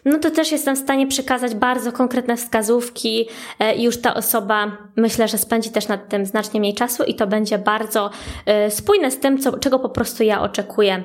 [0.05, 3.27] no to też jestem w stanie przekazać bardzo konkretne wskazówki
[3.59, 7.15] e, i już ta osoba myślę, że spędzi też nad tym znacznie mniej czasu i
[7.15, 8.09] to będzie bardzo
[8.69, 11.03] spójne z tym, co, czego po prostu ja oczekuję,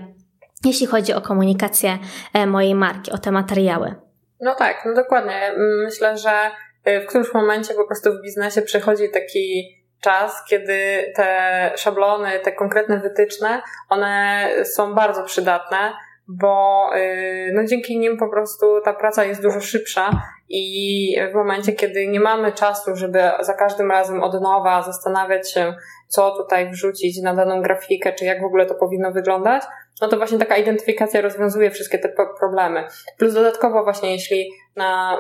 [0.64, 1.98] jeśli chodzi o komunikację
[2.34, 3.94] e, mojej marki, o te materiały.
[4.40, 5.52] No tak, no dokładnie.
[5.84, 6.50] Myślę, że
[6.84, 12.52] e, w którymś momencie po prostu w biznesie przychodzi taki czas, kiedy te szablony, te
[12.52, 15.92] konkretne wytyczne, one są bardzo przydatne,
[16.28, 21.72] bo e, no dzięki nim po prostu ta praca jest dużo szybsza i w momencie,
[21.72, 25.74] kiedy nie mamy czasu, żeby za każdym razem od nowa zastanawiać się,
[26.08, 29.62] co tutaj wrzucić na daną grafikę, czy jak w ogóle to powinno wyglądać,
[30.00, 32.84] no to właśnie taka identyfikacja rozwiązuje wszystkie te problemy.
[33.18, 35.18] Plus dodatkowo właśnie jeśli na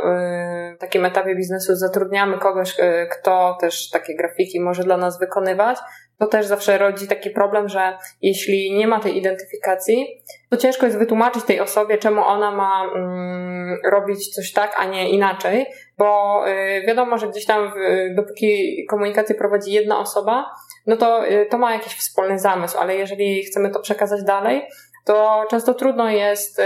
[0.74, 5.78] y, takim etapie biznesu zatrudniamy kogoś, y, kto też takie grafiki może dla nas wykonywać,
[6.18, 10.98] to też zawsze rodzi taki problem, że jeśli nie ma tej identyfikacji, to ciężko jest
[10.98, 15.66] wytłumaczyć tej osobie, czemu ona ma mm, robić coś tak, a nie inaczej,
[15.98, 17.72] bo y, wiadomo, że gdzieś tam,
[18.16, 20.50] dopóki komunikację prowadzi jedna osoba,
[20.88, 24.68] no to y, to ma jakiś wspólny zamysł, ale jeżeli chcemy to przekazać dalej,
[25.04, 26.62] to często trudno jest y,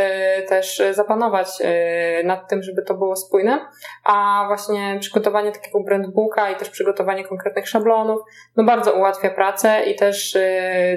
[0.48, 3.66] też zapanować y, nad tym, żeby to było spójne,
[4.04, 8.20] a właśnie przygotowanie takiego brandbooka i też przygotowanie konkretnych szablonów,
[8.56, 10.38] no bardzo ułatwia pracę i też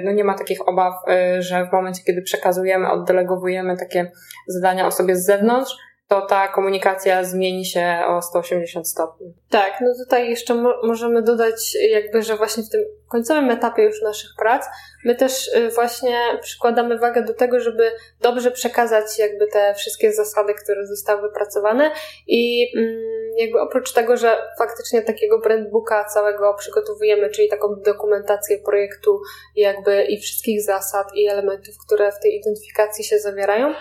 [0.04, 0.94] no nie ma takich obaw,
[1.38, 4.12] że w momencie, kiedy przekazujemy, oddelegowujemy takie
[4.46, 5.76] zadania osobie z zewnątrz,
[6.08, 9.34] to ta komunikacja zmieni się o 180 stopni.
[9.50, 14.02] Tak, no tutaj jeszcze mo możemy dodać jakby, że właśnie w tym końcowym etapie już
[14.02, 14.66] naszych prac
[15.06, 20.54] my też y, właśnie przykładamy wagę do tego, żeby dobrze przekazać jakby te wszystkie zasady,
[20.54, 21.90] które zostały wypracowane
[22.26, 29.20] i mm, jakby oprócz tego, że faktycznie takiego brandbooka całego przygotowujemy, czyli taką dokumentację projektu
[29.56, 33.74] jakby i wszystkich zasad i elementów, które w tej identyfikacji się zawierają, y,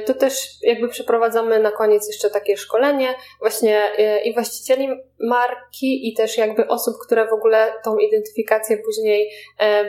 [0.00, 4.88] to też jakby przeprowadzamy na koniec jeszcze takie szkolenie właśnie y, i właścicieli
[5.20, 9.30] marki i też jakby osób, które w ogóle tą identyfikację później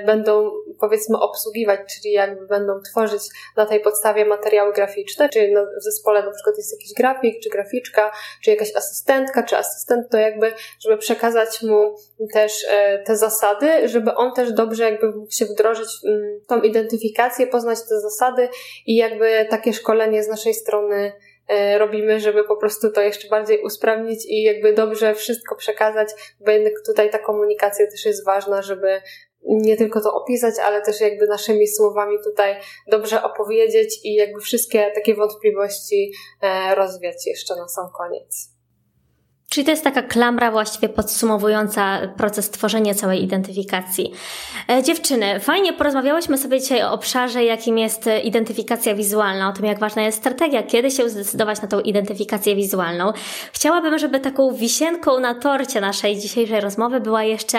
[0.06, 3.22] będą powiedzmy obsługiwać, czyli jakby będą tworzyć
[3.56, 8.12] na tej podstawie materiały graficzne, czyli w zespole na przykład jest jakiś grafik, czy graficzka,
[8.44, 11.96] czy jakaś asystentka, czy asystent, to jakby, żeby przekazać mu
[12.34, 17.48] też e, te zasady, żeby on też dobrze jakby mógł się wdrożyć mm, tą identyfikację,
[17.48, 18.50] poznać te zasady
[18.86, 21.12] i jakby takie szkolenie z naszej strony
[21.48, 26.08] e, robimy, żeby po prostu to jeszcze bardziej usprawnić i jakby dobrze wszystko przekazać,
[26.40, 29.02] bo jednak tutaj ta komunikacja też jest ważna, żeby
[29.48, 32.56] nie tylko to opisać, ale też jakby naszymi słowami tutaj
[32.88, 36.12] dobrze opowiedzieć i jakby wszystkie takie wątpliwości
[36.42, 38.57] e, rozwiać jeszcze na sam koniec.
[39.50, 44.12] Czyli to jest taka klamra właściwie podsumowująca proces tworzenia całej identyfikacji.
[44.70, 49.80] E, dziewczyny, fajnie porozmawiałyśmy sobie dzisiaj o obszarze, jakim jest identyfikacja wizualna, o tym, jak
[49.80, 53.14] ważna jest strategia, kiedy się zdecydować na tą identyfikację wizualną.
[53.54, 57.58] Chciałabym, żeby taką wisienką na torcie naszej dzisiejszej rozmowy była jeszcze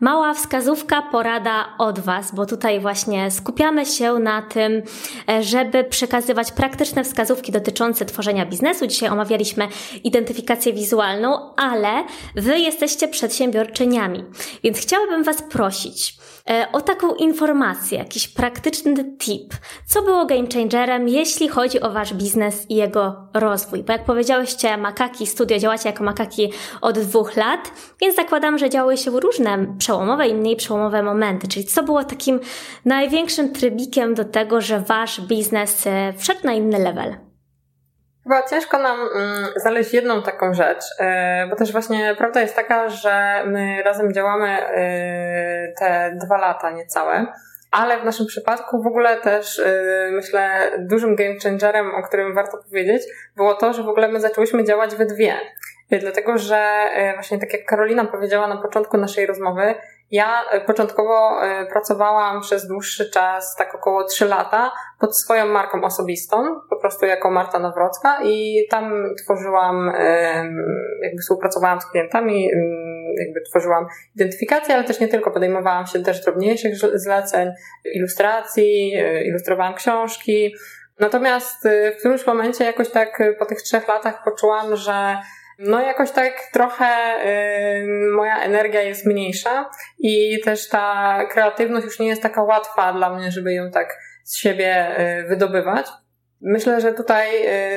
[0.00, 4.82] mała wskazówka, porada od Was, bo tutaj właśnie skupiamy się na tym,
[5.28, 8.86] e, żeby przekazywać praktyczne wskazówki dotyczące tworzenia biznesu.
[8.86, 9.68] Dzisiaj omawialiśmy
[10.04, 12.04] identyfikację wizualną, ale
[12.34, 14.24] wy jesteście przedsiębiorczyniami.
[14.62, 16.16] Więc chciałabym was prosić
[16.50, 19.54] e, o taką informację, jakiś praktyczny tip.
[19.86, 23.82] Co było game changerem, jeśli chodzi o wasz biznes i jego rozwój?
[23.82, 28.96] Bo jak powiedziałyście, Makaki Studio działacie jako Makaki od dwóch lat, więc zakładam, że działy
[28.96, 31.48] się różne przełomowe i mniej przełomowe momenty.
[31.48, 32.40] Czyli co było takim
[32.84, 37.29] największym trybikiem do tego, że wasz biznes e, wszedł na inny level?
[38.30, 42.88] Chyba ciężko nam mm, znaleźć jedną taką rzecz, e, bo też właśnie prawda jest taka,
[42.88, 47.26] że my razem działamy e, te dwa lata niecałe,
[47.70, 49.62] ale w naszym przypadku w ogóle też
[50.12, 53.02] myślę dużym game changerem, o którym warto powiedzieć,
[53.36, 55.34] było to, że w ogóle my zaczęłyśmy działać we dwie.
[56.00, 59.74] Dlatego, że właśnie tak jak Karolina powiedziała na początku naszej rozmowy,
[60.10, 65.84] ja e, początkowo e, pracowałam przez dłuższy czas, tak około 3 lata, pod swoją marką
[65.84, 69.92] osobistą, po prostu jako Marta Nawrocka i tam tworzyłam,
[71.02, 72.50] jakby współpracowałam z klientami,
[73.18, 73.86] jakby tworzyłam
[74.16, 77.50] identyfikację, ale też nie tylko, podejmowałam się też drobniejszych zleceń,
[77.94, 80.54] ilustracji, e, ilustrowałam książki.
[80.98, 85.16] Natomiast w którymś momencie jakoś tak po tych trzech latach poczułam, że
[85.60, 86.86] no jakoś tak trochę
[87.26, 93.16] y, moja energia jest mniejsza i też ta kreatywność już nie jest taka łatwa dla
[93.16, 95.86] mnie, żeby ją tak z siebie y, wydobywać.
[96.42, 97.28] Myślę, że tutaj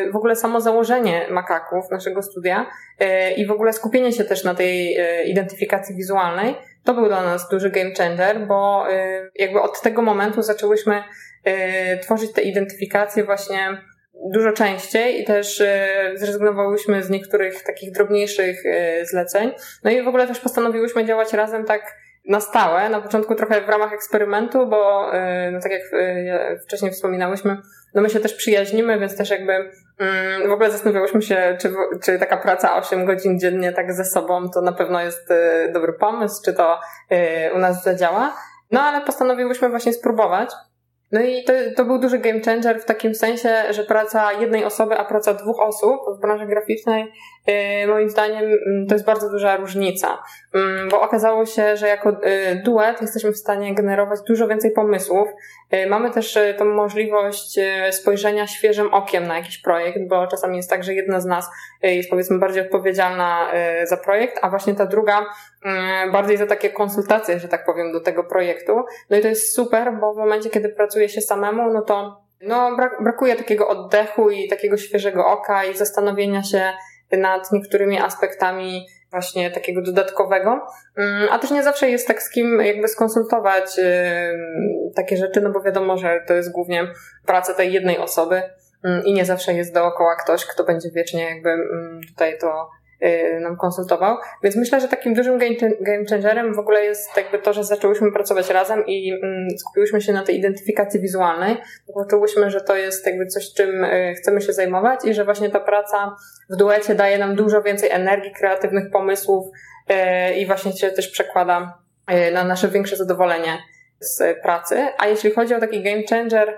[0.08, 2.66] y, w ogóle samo założenie makaków naszego studia
[3.02, 7.24] y, i w ogóle skupienie się też na tej y, identyfikacji wizualnej to był dla
[7.24, 8.86] nas duży game changer, bo
[9.36, 11.04] jakby od tego momentu zaczęłyśmy
[12.02, 13.78] tworzyć te identyfikacje właśnie
[14.14, 19.52] dużo częściej i też e, zrezygnowałyśmy z niektórych takich drobniejszych e, zleceń.
[19.84, 23.70] No i w ogóle też postanowiłyśmy działać razem tak na stałe, na początku trochę w
[23.70, 25.82] ramach eksperymentu, bo e, no tak jak
[26.64, 27.58] wcześniej wspominałyśmy,
[27.96, 32.20] no my się też przyjaźnimy, więc też jakby mm, w ogóle zastanawiałyśmy się, czy, czy
[32.20, 35.30] taka praca 8 godzin dziennie tak ze sobą to na pewno jest
[35.74, 36.80] dobry pomysł, czy to
[37.56, 38.36] u nas zadziała.
[38.72, 40.50] No ale postanowiłyśmy właśnie spróbować.
[41.14, 44.98] No i to, to był duży game changer w takim sensie, że praca jednej osoby,
[44.98, 47.12] a praca dwóch osób w branży graficznej,
[47.88, 50.24] moim zdaniem yy, to jest bardzo duża różnica.
[50.54, 55.28] Yy, bo okazało się, że jako y, duet jesteśmy w stanie generować dużo więcej pomysłów.
[55.74, 57.60] Y, mamy też y, tą możliwość
[57.92, 61.50] spojrzenia świeżym okiem na jakiś projekt, bo czasami jest tak, że jedna z nas
[61.82, 63.52] jest powiedzmy bardziej odpowiedzialna
[63.84, 65.26] za projekt, a właśnie ta druga
[66.12, 68.86] bardziej za takie konsultacje, że tak powiem, do tego projektu.
[69.10, 72.76] No i to jest super, bo w momencie, kiedy pracuje się samemu, no to no,
[72.76, 76.74] brak, brakuje takiego oddechu i takiego świeżego oka i zastanowienia się
[77.18, 80.68] nad niektórymi aspektami właśnie takiego dodatkowego,
[81.32, 83.80] a też nie zawsze jest tak z kim jakby skonsultować
[84.96, 86.88] takie rzeczy, no bo wiadomo, że to jest głównie
[87.26, 88.42] praca tej jednej osoby
[89.06, 91.50] i nie zawsze jest dookoła ktoś, kto będzie wiecznie jakby
[92.08, 92.70] tutaj to
[93.42, 94.18] nam konsultował.
[94.44, 95.38] Więc myślę, że takim dużym
[95.82, 100.14] game changerem w ogóle jest jakby to, że zaczęłyśmy pracować razem i mm, skupiłyśmy się
[100.14, 101.58] na tej identyfikacji wizualnej.
[101.94, 105.60] Poczułyśmy, że to jest jakby coś, czym y, chcemy się zajmować i że właśnie ta
[105.60, 106.16] praca
[106.50, 109.48] w duecie daje nam dużo więcej energii, kreatywnych pomysłów
[109.90, 111.78] y, i właśnie się też przekłada
[112.34, 113.58] na nasze większe zadowolenie
[114.00, 114.88] z pracy.
[114.98, 116.58] A jeśli chodzi o taki game changer,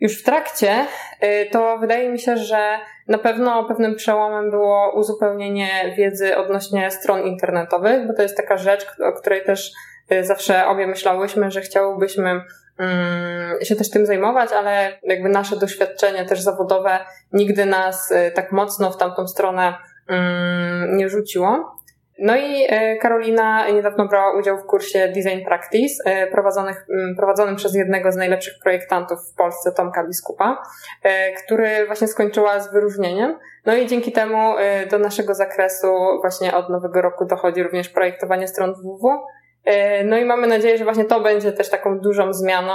[0.00, 0.86] już w trakcie,
[1.22, 2.78] y, to wydaje mi się, że
[3.08, 8.86] na pewno pewnym przełomem było uzupełnienie wiedzy odnośnie stron internetowych, bo to jest taka rzecz,
[9.00, 9.72] o której też
[10.12, 12.40] y, zawsze obie myślałyśmy, że chciałybyśmy
[12.78, 16.98] mm, się też tym zajmować, ale jakby nasze doświadczenie też zawodowe
[17.32, 19.74] nigdy nas y, tak mocno w tamtą stronę
[20.08, 21.77] mm, nie rzuciło.
[22.18, 27.74] No i e, Karolina niedawno brała udział w kursie Design Practice e, prowadzonych, prowadzonym przez
[27.74, 30.62] jednego z najlepszych projektantów w Polsce, Tomka Biskupa,
[31.02, 33.38] e, który właśnie skończyła z wyróżnieniem.
[33.66, 34.54] No i dzięki temu
[34.90, 35.86] do naszego zakresu
[36.20, 39.22] właśnie od nowego roku dochodzi również projektowanie stron www.
[40.04, 42.72] No i mamy nadzieję, że właśnie to będzie też taką dużą zmianą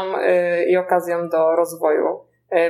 [0.68, 2.20] i okazją do rozwoju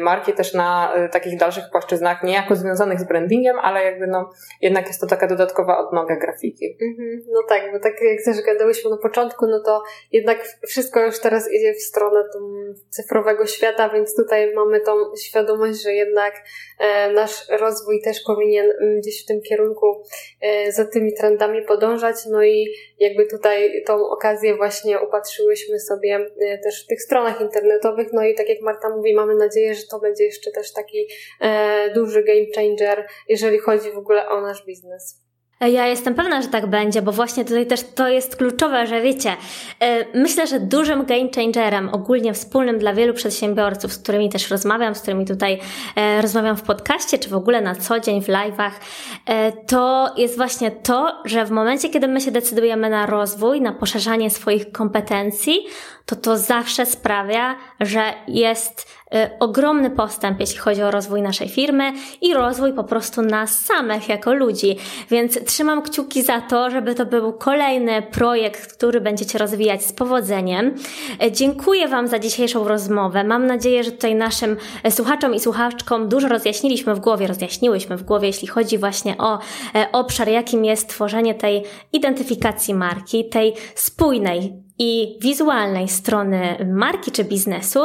[0.02, 4.30] marki też na e, takich dalszych płaszczyznach, niejako związanych z brandingiem, ale jakby no,
[4.62, 6.78] jednak jest to taka dodatkowa odnoga grafiki.
[6.82, 7.22] Mhm.
[7.32, 11.52] No tak, bo tak jak też gadałyśmy na początku, no to jednak wszystko już teraz
[11.52, 12.24] idzie w stronę
[12.90, 16.34] cyfrowego świata, więc tutaj mamy tą świadomość, że jednak
[16.80, 20.04] e, nasz rozwój też powinien mm, gdzieś w tym kierunku
[20.70, 26.26] za tymi trendami podążać, no i jakby tutaj tą okazję właśnie upatrzyłyśmy sobie
[26.64, 30.00] też w tych stronach internetowych, no i tak jak Marta mówi, mamy nadzieję, że to
[30.00, 31.08] będzie jeszcze też taki
[31.42, 35.24] e, duży game changer, jeżeli chodzi w ogóle o nasz biznes.
[35.68, 39.36] Ja jestem pewna, że tak będzie, bo właśnie tutaj też to jest kluczowe, że wiecie,
[39.80, 44.96] e, myślę, że dużym game changerem, ogólnie wspólnym dla wielu przedsiębiorców, z którymi też rozmawiam,
[44.96, 45.60] z którymi tutaj
[45.96, 48.72] e, rozmawiam w podcaście, czy w ogóle na co dzień w live'ach,
[49.26, 53.74] e, to jest właśnie to, że w momencie, kiedy my się decydujemy na rozwój, na
[53.74, 55.66] poszerzanie swoich kompetencji,
[56.06, 58.88] to to zawsze sprawia, że jest
[59.40, 64.34] ogromny postęp, jeśli chodzi o rozwój naszej firmy i rozwój po prostu nas samych jako
[64.34, 64.76] ludzi.
[65.10, 70.76] Więc trzymam kciuki za to, żeby to był kolejny projekt, który będziecie rozwijać z powodzeniem.
[71.24, 73.24] E, dziękuję Wam za dzisiejszą rozmowę.
[73.24, 74.58] Mam nadzieję, że tutaj naszym
[74.90, 79.40] słuchaczom i słuchaczkom dużo rozjaśniliśmy w głowie, rozjaśniłyśmy w głowie, jeśli chodzi właśnie o
[79.76, 87.24] e, obszar, jakim jest tworzenie tej identyfikacji marki, tej spójnej, i wizualnej strony marki czy
[87.24, 87.80] biznesu.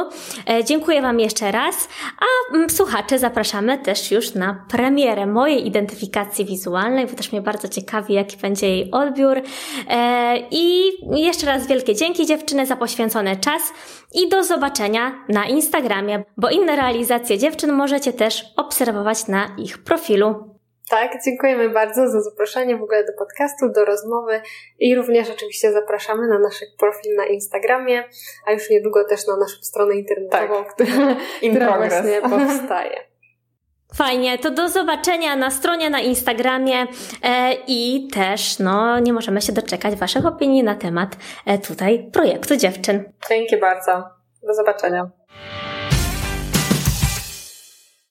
[0.51, 1.89] E, dziękuję Wam jeszcze raz,
[2.21, 7.69] a mm, słuchacze zapraszamy też już na premierę mojej identyfikacji wizualnej, bo też mnie bardzo
[7.69, 9.43] ciekawi, jaki będzie jej odbiór.
[9.89, 13.63] E, I jeszcze raz wielkie dzięki dziewczyny za poświęcony czas
[14.15, 20.58] i do zobaczenia na Instagramie, bo inne realizacje dziewczyn możecie też obserwować na ich profilu.
[20.91, 24.41] Tak, dziękujemy bardzo za zaproszenie w ogóle do podcastu, do rozmowy
[24.79, 28.05] i również oczywiście zapraszamy na nasz profil na Instagramie,
[28.47, 30.75] a już niedługo też na naszą stronę internetową, tak.
[30.75, 31.17] która,
[31.51, 33.09] która właśnie powstaje.
[33.95, 36.87] Fajnie, to do zobaczenia na stronie na Instagramie
[37.23, 41.17] e, i też no, nie możemy się doczekać Waszych opinii na temat
[41.47, 43.13] e, tutaj projektu dziewczyn.
[43.29, 44.05] Dzięki bardzo.
[44.43, 45.11] Do zobaczenia.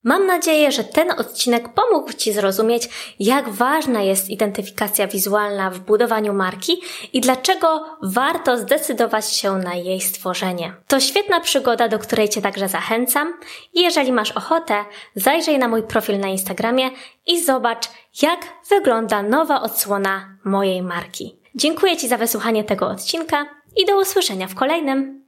[0.07, 2.89] Mam nadzieję, że ten odcinek pomógł Ci zrozumieć,
[3.19, 6.81] jak ważna jest identyfikacja wizualna w budowaniu marki
[7.13, 10.73] i dlaczego warto zdecydować się na jej stworzenie.
[10.87, 13.33] To świetna przygoda, do której Cię także zachęcam
[13.73, 14.85] i jeżeli masz ochotę,
[15.15, 16.89] zajrzyj na mój profil na Instagramie
[17.25, 17.85] i zobacz,
[18.21, 18.39] jak
[18.69, 21.39] wygląda nowa odsłona mojej marki.
[21.55, 23.45] Dziękuję Ci za wysłuchanie tego odcinka
[23.77, 25.26] i do usłyszenia w kolejnym.